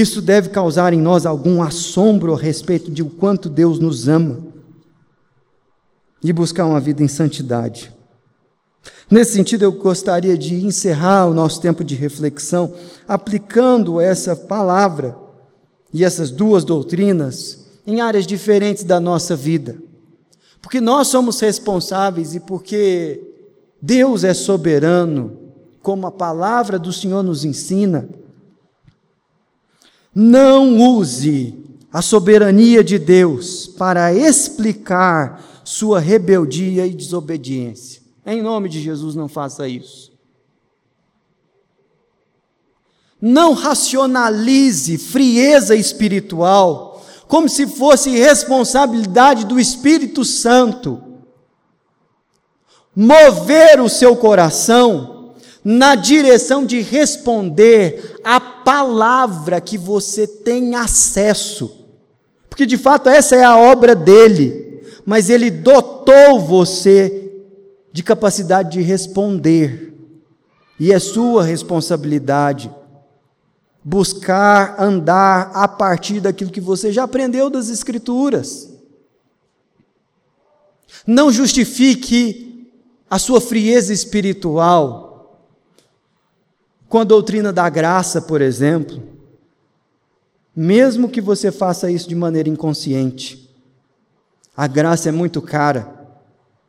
isso 0.00 0.20
deve 0.20 0.50
causar 0.50 0.92
em 0.92 1.00
nós 1.00 1.24
algum 1.24 1.62
assombro 1.62 2.34
a 2.34 2.38
respeito 2.38 2.90
de 2.90 3.02
o 3.02 3.08
quanto 3.08 3.48
Deus 3.48 3.78
nos 3.78 4.08
ama 4.08 4.40
e 6.22 6.30
buscar 6.34 6.66
uma 6.66 6.78
vida 6.78 7.02
em 7.02 7.08
santidade. 7.08 7.90
Nesse 9.10 9.32
sentido, 9.32 9.62
eu 9.62 9.72
gostaria 9.72 10.36
de 10.36 10.66
encerrar 10.66 11.26
o 11.26 11.32
nosso 11.32 11.62
tempo 11.62 11.82
de 11.82 11.94
reflexão 11.94 12.74
aplicando 13.08 13.98
essa 13.98 14.36
palavra 14.36 15.16
e 15.94 16.04
essas 16.04 16.30
duas 16.30 16.62
doutrinas 16.62 17.64
em 17.86 18.02
áreas 18.02 18.26
diferentes 18.26 18.84
da 18.84 19.00
nossa 19.00 19.34
vida. 19.34 19.78
Porque 20.60 20.78
nós 20.78 21.08
somos 21.08 21.40
responsáveis 21.40 22.34
e 22.34 22.40
porque 22.40 23.22
Deus 23.80 24.24
é 24.24 24.34
soberano, 24.34 25.38
como 25.80 26.06
a 26.06 26.12
palavra 26.12 26.78
do 26.78 26.92
Senhor 26.92 27.22
nos 27.22 27.46
ensina. 27.46 28.06
Não 30.18 30.78
use 30.78 31.62
a 31.92 32.00
soberania 32.00 32.82
de 32.82 32.98
Deus 32.98 33.66
para 33.66 34.14
explicar 34.14 35.44
sua 35.62 36.00
rebeldia 36.00 36.86
e 36.86 36.94
desobediência. 36.94 38.00
Em 38.24 38.40
nome 38.40 38.70
de 38.70 38.80
Jesus, 38.80 39.14
não 39.14 39.28
faça 39.28 39.68
isso. 39.68 40.10
Não 43.20 43.52
racionalize 43.52 44.96
frieza 44.96 45.76
espiritual 45.76 47.04
como 47.28 47.46
se 47.46 47.66
fosse 47.66 48.08
responsabilidade 48.08 49.44
do 49.44 49.60
Espírito 49.60 50.24
Santo 50.24 51.02
mover 52.94 53.82
o 53.82 53.88
seu 53.90 54.16
coração 54.16 55.15
na 55.68 55.96
direção 55.96 56.64
de 56.64 56.80
responder 56.80 58.20
a 58.22 58.38
palavra 58.38 59.60
que 59.60 59.76
você 59.76 60.24
tem 60.24 60.76
acesso. 60.76 61.84
Porque 62.48 62.64
de 62.64 62.78
fato 62.78 63.08
essa 63.08 63.34
é 63.34 63.42
a 63.42 63.56
obra 63.56 63.92
dele, 63.92 64.80
mas 65.04 65.28
ele 65.28 65.50
dotou 65.50 66.38
você 66.38 67.32
de 67.92 68.00
capacidade 68.04 68.70
de 68.70 68.80
responder. 68.80 69.92
E 70.78 70.92
é 70.92 71.00
sua 71.00 71.42
responsabilidade 71.42 72.72
buscar 73.82 74.80
andar 74.80 75.50
a 75.52 75.66
partir 75.66 76.20
daquilo 76.20 76.52
que 76.52 76.60
você 76.60 76.92
já 76.92 77.02
aprendeu 77.02 77.50
das 77.50 77.70
Escrituras. 77.70 78.72
Não 81.04 81.32
justifique 81.32 82.70
a 83.10 83.18
sua 83.18 83.40
frieza 83.40 83.92
espiritual 83.92 85.05
com 86.88 86.98
a 86.98 87.04
doutrina 87.04 87.52
da 87.52 87.68
graça, 87.68 88.22
por 88.22 88.40
exemplo, 88.40 89.02
mesmo 90.54 91.08
que 91.08 91.20
você 91.20 91.52
faça 91.52 91.90
isso 91.90 92.08
de 92.08 92.14
maneira 92.14 92.48
inconsciente. 92.48 93.54
A 94.56 94.66
graça 94.66 95.08
é 95.08 95.12
muito 95.12 95.42
cara. 95.42 95.94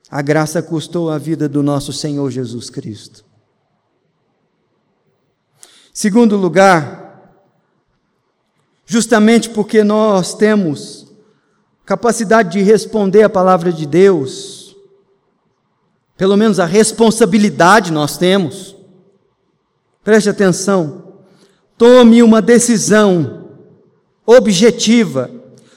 A 0.09 0.21
graça 0.21 0.61
custou 0.61 1.09
a 1.09 1.17
vida 1.17 1.47
do 1.47 1.63
nosso 1.63 1.93
Senhor 1.93 2.29
Jesus 2.31 2.69
Cristo. 2.69 3.25
Segundo 5.93 6.37
lugar, 6.37 7.33
justamente 8.85 9.49
porque 9.49 9.83
nós 9.83 10.33
temos 10.35 11.07
capacidade 11.85 12.51
de 12.51 12.61
responder 12.61 13.23
a 13.23 13.29
palavra 13.29 13.71
de 13.73 13.85
Deus, 13.85 14.75
pelo 16.15 16.37
menos 16.37 16.59
a 16.59 16.65
responsabilidade 16.65 17.91
nós 17.91 18.17
temos. 18.17 18.76
Preste 20.07 20.29
atenção, 20.29 21.15
tome 21.77 22.23
uma 22.23 22.41
decisão 22.41 23.49
objetiva 24.25 25.29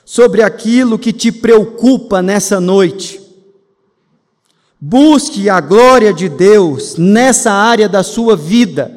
sobre 0.05 0.41
aquilo 0.41 1.01
que 1.01 1.13
te 1.13 1.33
preocupa 1.33 2.23
nessa 2.23 2.61
noite. 2.61 3.21
Busque 4.81 5.51
a 5.51 5.61
glória 5.61 6.13
de 6.13 6.29
Deus 6.29 6.95
nessa 6.95 7.51
área 7.51 7.89
da 7.89 8.05
sua 8.05 8.37
vida. 8.37 8.97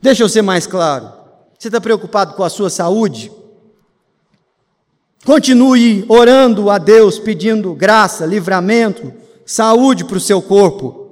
Deixa 0.00 0.22
eu 0.22 0.28
ser 0.30 0.40
mais 0.40 0.66
claro. 0.66 1.12
Você 1.58 1.68
está 1.68 1.82
preocupado 1.82 2.32
com 2.32 2.42
a 2.42 2.48
sua 2.48 2.70
saúde? 2.70 3.30
Continue 5.26 6.06
orando 6.08 6.70
a 6.70 6.78
Deus, 6.78 7.18
pedindo 7.18 7.74
graça, 7.74 8.24
livramento, 8.24 9.12
saúde 9.44 10.06
para 10.06 10.16
o 10.16 10.20
seu 10.20 10.40
corpo. 10.40 11.03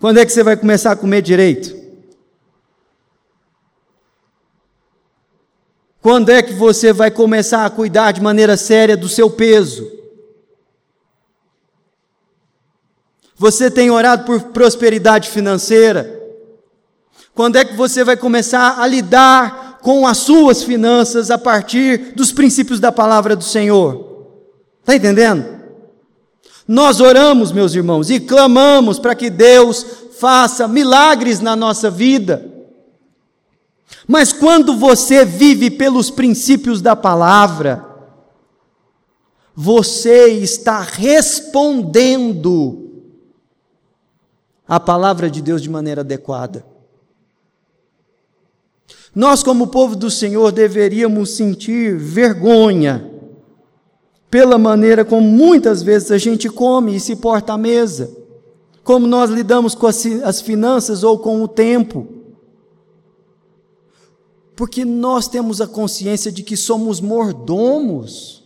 Quando 0.00 0.18
é 0.18 0.24
que 0.24 0.32
você 0.32 0.42
vai 0.42 0.56
começar 0.56 0.92
a 0.92 0.96
comer 0.96 1.20
direito? 1.20 1.78
Quando 6.00 6.30
é 6.30 6.42
que 6.42 6.54
você 6.54 6.90
vai 6.90 7.10
começar 7.10 7.66
a 7.66 7.70
cuidar 7.70 8.12
de 8.12 8.22
maneira 8.22 8.56
séria 8.56 8.96
do 8.96 9.10
seu 9.10 9.30
peso? 9.30 9.86
Você 13.36 13.70
tem 13.70 13.90
orado 13.90 14.24
por 14.24 14.40
prosperidade 14.44 15.28
financeira? 15.28 16.18
Quando 17.34 17.56
é 17.56 17.64
que 17.64 17.74
você 17.74 18.02
vai 18.02 18.16
começar 18.16 18.80
a 18.80 18.86
lidar 18.86 19.78
com 19.82 20.06
as 20.06 20.16
suas 20.16 20.62
finanças 20.62 21.30
a 21.30 21.36
partir 21.36 22.14
dos 22.14 22.32
princípios 22.32 22.80
da 22.80 22.90
palavra 22.90 23.36
do 23.36 23.44
Senhor? 23.44 24.28
Está 24.80 24.96
entendendo? 24.96 25.59
Nós 26.72 27.00
oramos, 27.00 27.50
meus 27.50 27.74
irmãos, 27.74 28.10
e 28.10 28.20
clamamos 28.20 29.00
para 29.00 29.16
que 29.16 29.28
Deus 29.28 29.84
faça 30.20 30.68
milagres 30.68 31.40
na 31.40 31.56
nossa 31.56 31.90
vida. 31.90 32.48
Mas 34.06 34.32
quando 34.32 34.76
você 34.76 35.24
vive 35.24 35.68
pelos 35.68 36.12
princípios 36.12 36.80
da 36.80 36.94
palavra, 36.94 37.84
você 39.52 40.28
está 40.28 40.80
respondendo 40.80 42.88
a 44.68 44.78
palavra 44.78 45.28
de 45.28 45.42
Deus 45.42 45.60
de 45.60 45.68
maneira 45.68 46.02
adequada. 46.02 46.64
Nós, 49.12 49.42
como 49.42 49.66
povo 49.66 49.96
do 49.96 50.08
Senhor, 50.08 50.52
deveríamos 50.52 51.30
sentir 51.30 51.98
vergonha 51.98 53.10
pela 54.30 54.56
maneira 54.56 55.04
como 55.04 55.26
muitas 55.26 55.82
vezes 55.82 56.12
a 56.12 56.18
gente 56.18 56.48
come 56.48 56.94
e 56.94 57.00
se 57.00 57.16
porta 57.16 57.54
à 57.54 57.58
mesa, 57.58 58.16
como 58.84 59.06
nós 59.06 59.28
lidamos 59.28 59.74
com 59.74 59.86
as, 59.86 60.06
as 60.22 60.40
finanças 60.40 61.02
ou 61.02 61.18
com 61.18 61.42
o 61.42 61.48
tempo. 61.48 62.06
Porque 64.54 64.84
nós 64.84 65.26
temos 65.26 65.60
a 65.60 65.66
consciência 65.66 66.30
de 66.30 66.42
que 66.42 66.56
somos 66.56 67.00
mordomos, 67.00 68.44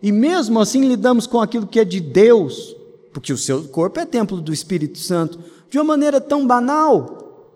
e 0.00 0.12
mesmo 0.12 0.60
assim 0.60 0.82
lidamos 0.86 1.26
com 1.26 1.40
aquilo 1.40 1.66
que 1.66 1.80
é 1.80 1.84
de 1.84 1.98
Deus, 1.98 2.76
porque 3.12 3.32
o 3.32 3.38
seu 3.38 3.64
corpo 3.64 3.98
é 3.98 4.06
templo 4.06 4.40
do 4.40 4.52
Espírito 4.52 4.98
Santo, 4.98 5.38
de 5.68 5.78
uma 5.78 5.84
maneira 5.84 6.20
tão 6.20 6.46
banal. 6.46 7.48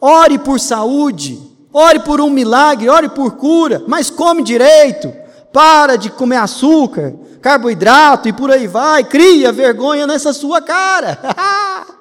Ore 0.00 0.38
por 0.38 0.58
saúde, 0.58 1.40
ore 1.72 2.00
por 2.00 2.20
um 2.20 2.28
milagre, 2.28 2.88
ore 2.88 3.08
por 3.08 3.36
cura, 3.36 3.82
mas 3.86 4.10
come 4.10 4.42
direito. 4.42 5.19
Para 5.52 5.96
de 5.96 6.10
comer 6.10 6.36
açúcar, 6.36 7.14
carboidrato 7.40 8.28
e 8.28 8.32
por 8.32 8.50
aí 8.50 8.66
vai. 8.66 9.04
Cria 9.04 9.52
vergonha 9.52 10.06
nessa 10.06 10.32
sua 10.32 10.60
cara. 10.62 11.18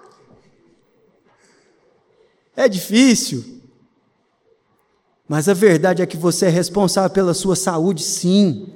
é 2.55 2.67
difícil. 2.67 3.59
Mas 5.27 5.47
a 5.47 5.53
verdade 5.53 6.01
é 6.01 6.05
que 6.05 6.17
você 6.17 6.47
é 6.47 6.49
responsável 6.49 7.11
pela 7.11 7.33
sua 7.33 7.55
saúde, 7.55 8.03
sim, 8.03 8.73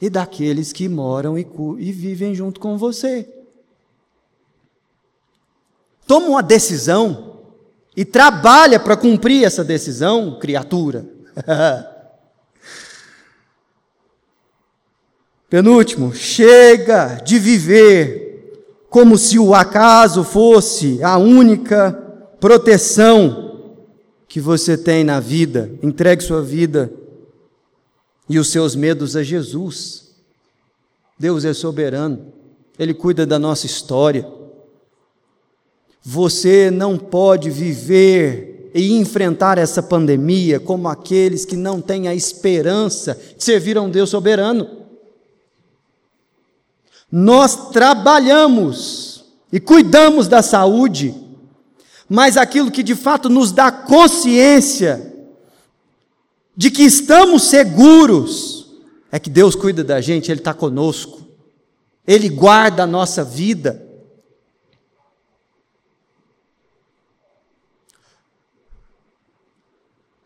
e 0.00 0.08
daqueles 0.08 0.72
que 0.72 0.88
moram 0.88 1.38
e, 1.38 1.46
e 1.78 1.92
vivem 1.92 2.34
junto 2.34 2.58
com 2.58 2.78
você. 2.78 3.28
Toma 6.06 6.28
uma 6.28 6.42
decisão 6.42 7.36
e 7.94 8.04
trabalha 8.04 8.80
para 8.80 8.96
cumprir 8.96 9.44
essa 9.44 9.62
decisão, 9.62 10.38
criatura. 10.40 11.06
Penúltimo, 15.50 16.14
chega 16.14 17.16
de 17.16 17.36
viver 17.36 18.86
como 18.88 19.18
se 19.18 19.36
o 19.36 19.52
acaso 19.52 20.22
fosse 20.22 21.02
a 21.02 21.18
única 21.18 21.92
proteção 22.38 23.74
que 24.28 24.38
você 24.40 24.78
tem 24.78 25.02
na 25.02 25.18
vida. 25.18 25.68
Entregue 25.82 26.22
sua 26.22 26.40
vida 26.40 26.92
e 28.28 28.38
os 28.38 28.48
seus 28.52 28.76
medos 28.76 29.16
a 29.16 29.24
Jesus. 29.24 30.12
Deus 31.18 31.44
é 31.44 31.52
soberano, 31.52 32.32
Ele 32.78 32.94
cuida 32.94 33.26
da 33.26 33.38
nossa 33.38 33.66
história. 33.66 34.26
Você 36.00 36.70
não 36.70 36.96
pode 36.96 37.50
viver 37.50 38.70
e 38.72 38.92
enfrentar 38.92 39.58
essa 39.58 39.82
pandemia 39.82 40.60
como 40.60 40.88
aqueles 40.88 41.44
que 41.44 41.56
não 41.56 41.80
têm 41.80 42.06
a 42.06 42.14
esperança 42.14 43.20
de 43.36 43.42
servir 43.42 43.76
a 43.76 43.82
um 43.82 43.90
Deus 43.90 44.10
soberano. 44.10 44.79
Nós 47.10 47.70
trabalhamos 47.70 49.24
e 49.52 49.58
cuidamos 49.58 50.28
da 50.28 50.42
saúde, 50.42 51.14
mas 52.08 52.36
aquilo 52.36 52.70
que 52.70 52.82
de 52.82 52.94
fato 52.94 53.28
nos 53.28 53.52
dá 53.52 53.72
consciência 53.72 55.12
de 56.56 56.70
que 56.70 56.82
estamos 56.82 57.44
seguros 57.44 58.70
é 59.10 59.18
que 59.18 59.30
Deus 59.30 59.56
cuida 59.56 59.82
da 59.82 60.00
gente, 60.00 60.30
Ele 60.30 60.40
está 60.40 60.54
conosco, 60.54 61.26
Ele 62.06 62.28
guarda 62.28 62.84
a 62.84 62.86
nossa 62.86 63.24
vida. 63.24 63.90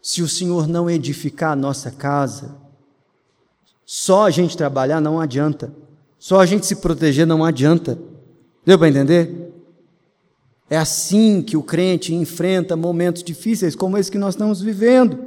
se 0.04 0.20
o 0.20 0.28
Senhor 0.28 0.68
não 0.68 0.88
edificar 0.90 1.52
a 1.52 1.56
nossa 1.56 1.90
casa, 1.90 2.54
só 3.86 4.26
a 4.26 4.30
gente 4.30 4.54
trabalhar 4.54 5.00
não 5.00 5.18
adianta. 5.18 5.74
Só 6.24 6.40
a 6.40 6.46
gente 6.46 6.64
se 6.64 6.76
proteger 6.76 7.26
não 7.26 7.44
adianta. 7.44 7.98
Deu 8.64 8.78
para 8.78 8.88
entender? 8.88 9.52
É 10.70 10.76
assim 10.78 11.42
que 11.42 11.54
o 11.54 11.62
crente 11.62 12.14
enfrenta 12.14 12.74
momentos 12.74 13.22
difíceis 13.22 13.76
como 13.76 13.98
esse 13.98 14.10
que 14.10 14.16
nós 14.16 14.32
estamos 14.32 14.62
vivendo. 14.62 15.18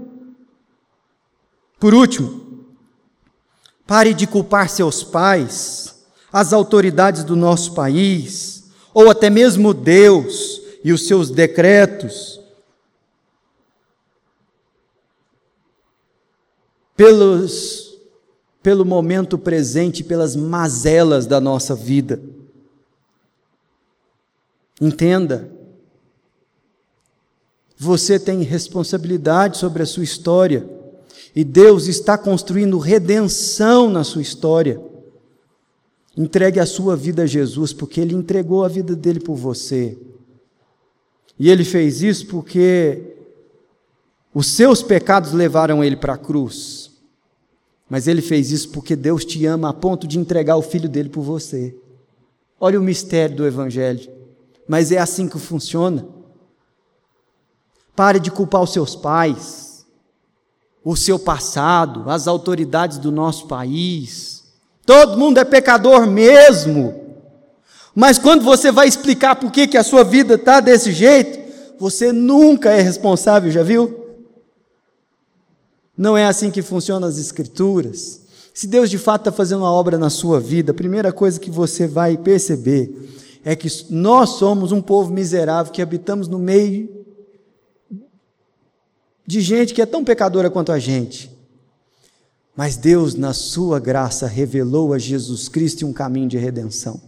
Por 1.80 1.94
último, 1.94 2.48
Pare 3.86 4.12
de 4.12 4.26
culpar 4.26 4.68
seus 4.70 5.04
pais, 5.04 6.04
as 6.34 6.52
autoridades 6.52 7.24
do 7.24 7.36
nosso 7.36 7.76
país, 7.76 8.66
ou 8.92 9.08
até 9.08 9.30
mesmo 9.30 9.72
Deus 9.72 10.60
e 10.84 10.92
os 10.92 11.06
seus 11.08 11.30
decretos, 11.30 12.42
pelos, 16.98 17.87
pelo 18.68 18.84
momento 18.84 19.38
presente, 19.38 20.04
pelas 20.04 20.36
mazelas 20.36 21.26
da 21.26 21.40
nossa 21.40 21.74
vida. 21.74 22.22
Entenda, 24.82 25.50
você 27.78 28.20
tem 28.20 28.42
responsabilidade 28.42 29.58
sobre 29.58 29.84
a 29.84 29.86
sua 29.86 30.04
história. 30.04 30.70
E 31.34 31.46
Deus 31.46 31.88
está 31.88 32.18
construindo 32.18 32.78
redenção 32.78 33.90
na 33.90 34.04
sua 34.04 34.22
história. 34.22 34.82
Entregue 36.18 36.60
a 36.60 36.66
sua 36.66 36.94
vida 36.94 37.24
a 37.24 37.26
Jesus, 37.26 37.72
porque 37.72 38.02
Ele 38.02 38.16
entregou 38.16 38.66
a 38.66 38.68
vida 38.68 38.98
dele 38.98 39.22
por 39.22 39.36
você. 39.36 39.98
E 41.40 41.50
Ele 41.50 41.64
fez 41.64 42.02
isso 42.02 42.28
porque 42.28 43.16
os 44.34 44.48
seus 44.48 44.84
pecados 44.84 45.32
levaram 45.32 45.82
Ele 45.82 45.96
para 45.96 46.16
a 46.16 46.18
cruz. 46.18 46.97
Mas 47.90 48.08
Ele 48.08 48.22
fez 48.22 48.52
isso 48.52 48.70
porque 48.70 48.96
Deus 48.96 49.24
te 49.24 49.46
ama 49.46 49.70
a 49.70 49.74
ponto 49.74 50.08
de 50.08 50.20
entregar 50.20 50.58
o 50.58 50.62
Filho 50.62 50.90
dele 50.90 51.10
por 51.10 51.22
você. 51.22 51.76
Olha 52.60 52.80
o 52.80 52.84
mistério 52.84 53.36
do 53.36 53.48
Evangelho. 53.48 54.10
Mas 54.68 54.92
é 54.92 54.98
assim 54.98 55.28
que 55.30 55.40
funciona. 55.40 56.06
Pare 57.96 58.20
de 58.20 58.30
culpar 58.30 58.62
os 58.62 58.74
seus 58.74 58.96
pais, 58.96 59.86
o 60.84 60.96
seu 60.96 61.18
passado, 61.18 62.10
as 62.10 62.28
autoridades 62.28 62.98
do 62.98 63.12
nosso 63.12 63.48
país. 63.48 64.44
Todo 64.86 65.18
mundo 65.18 65.40
é 65.40 65.44
pecador 65.44 66.06
mesmo. 66.06 67.08
Mas 67.96 68.20
quando 68.20 68.44
você 68.44 68.72
vai 68.72 68.88
explicar 68.88 69.36
por 69.36 69.52
que, 69.52 69.68
que 69.68 69.78
a 69.78 69.84
sua 69.84 70.04
vida 70.04 70.36
está 70.36 70.60
desse 70.60 70.92
jeito, 70.92 71.40
você 71.80 72.12
nunca 72.12 72.72
é 72.72 72.82
responsável, 72.82 73.50
já 73.50 73.64
viu? 73.64 74.07
Não 75.98 76.16
é 76.16 76.26
assim 76.26 76.52
que 76.52 76.62
funcionam 76.62 77.08
as 77.08 77.18
Escrituras. 77.18 78.22
Se 78.54 78.68
Deus 78.68 78.90
de 78.90 78.98
fato 78.98 79.22
está 79.22 79.32
fazendo 79.32 79.62
uma 79.62 79.72
obra 79.72 79.98
na 79.98 80.10
sua 80.10 80.40
vida, 80.40 80.72
a 80.72 80.76
primeira 80.76 81.12
coisa 81.12 81.40
que 81.40 81.50
você 81.50 81.88
vai 81.88 82.18
perceber 82.18 82.94
é 83.44 83.56
que 83.56 83.68
nós 83.90 84.32
somos 84.32 84.72
um 84.72 84.82
povo 84.82 85.12
miserável 85.12 85.72
que 85.72 85.82
habitamos 85.82 86.28
no 86.28 86.38
meio 86.38 86.90
de 89.26 89.42
gente 89.42 89.74
que 89.74 89.82
é 89.82 89.86
tão 89.86 90.04
pecadora 90.04 90.50
quanto 90.50 90.72
a 90.72 90.80
gente. 90.80 91.32
Mas 92.56 92.76
Deus, 92.76 93.14
na 93.14 93.34
sua 93.34 93.80
graça, 93.80 94.26
revelou 94.26 94.94
a 94.94 94.98
Jesus 94.98 95.48
Cristo 95.48 95.86
um 95.86 95.94
caminho 95.94 96.28
de 96.28 96.38
redenção. 96.38 97.00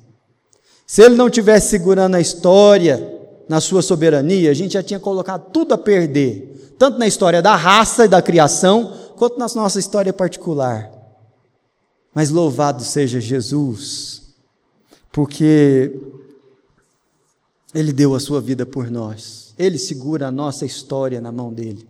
Se 0.85 1.01
Ele 1.01 1.15
não 1.15 1.29
tivesse 1.29 1.69
segurando 1.69 2.15
a 2.15 2.21
história 2.21 3.18
na 3.49 3.59
sua 3.59 3.81
soberania, 3.81 4.51
a 4.51 4.53
gente 4.53 4.73
já 4.73 4.83
tinha 4.83 4.99
colocado 4.99 5.49
tudo 5.51 5.73
a 5.73 5.77
perder, 5.77 6.75
tanto 6.77 6.99
na 6.99 7.07
história 7.07 7.41
da 7.41 7.55
raça 7.55 8.05
e 8.05 8.07
da 8.07 8.21
criação, 8.21 8.93
quanto 9.17 9.39
na 9.39 9.47
nossa 9.55 9.79
história 9.79 10.13
particular. 10.13 10.91
Mas 12.13 12.29
louvado 12.29 12.83
seja 12.83 13.19
Jesus, 13.19 14.35
porque 15.11 15.99
Ele 17.73 17.91
deu 17.91 18.13
a 18.13 18.19
sua 18.19 18.39
vida 18.39 18.67
por 18.67 18.91
nós, 18.91 19.55
Ele 19.57 19.79
segura 19.79 20.27
a 20.27 20.31
nossa 20.31 20.63
história 20.63 21.19
na 21.19 21.31
mão 21.31 21.51
dele. 21.51 21.87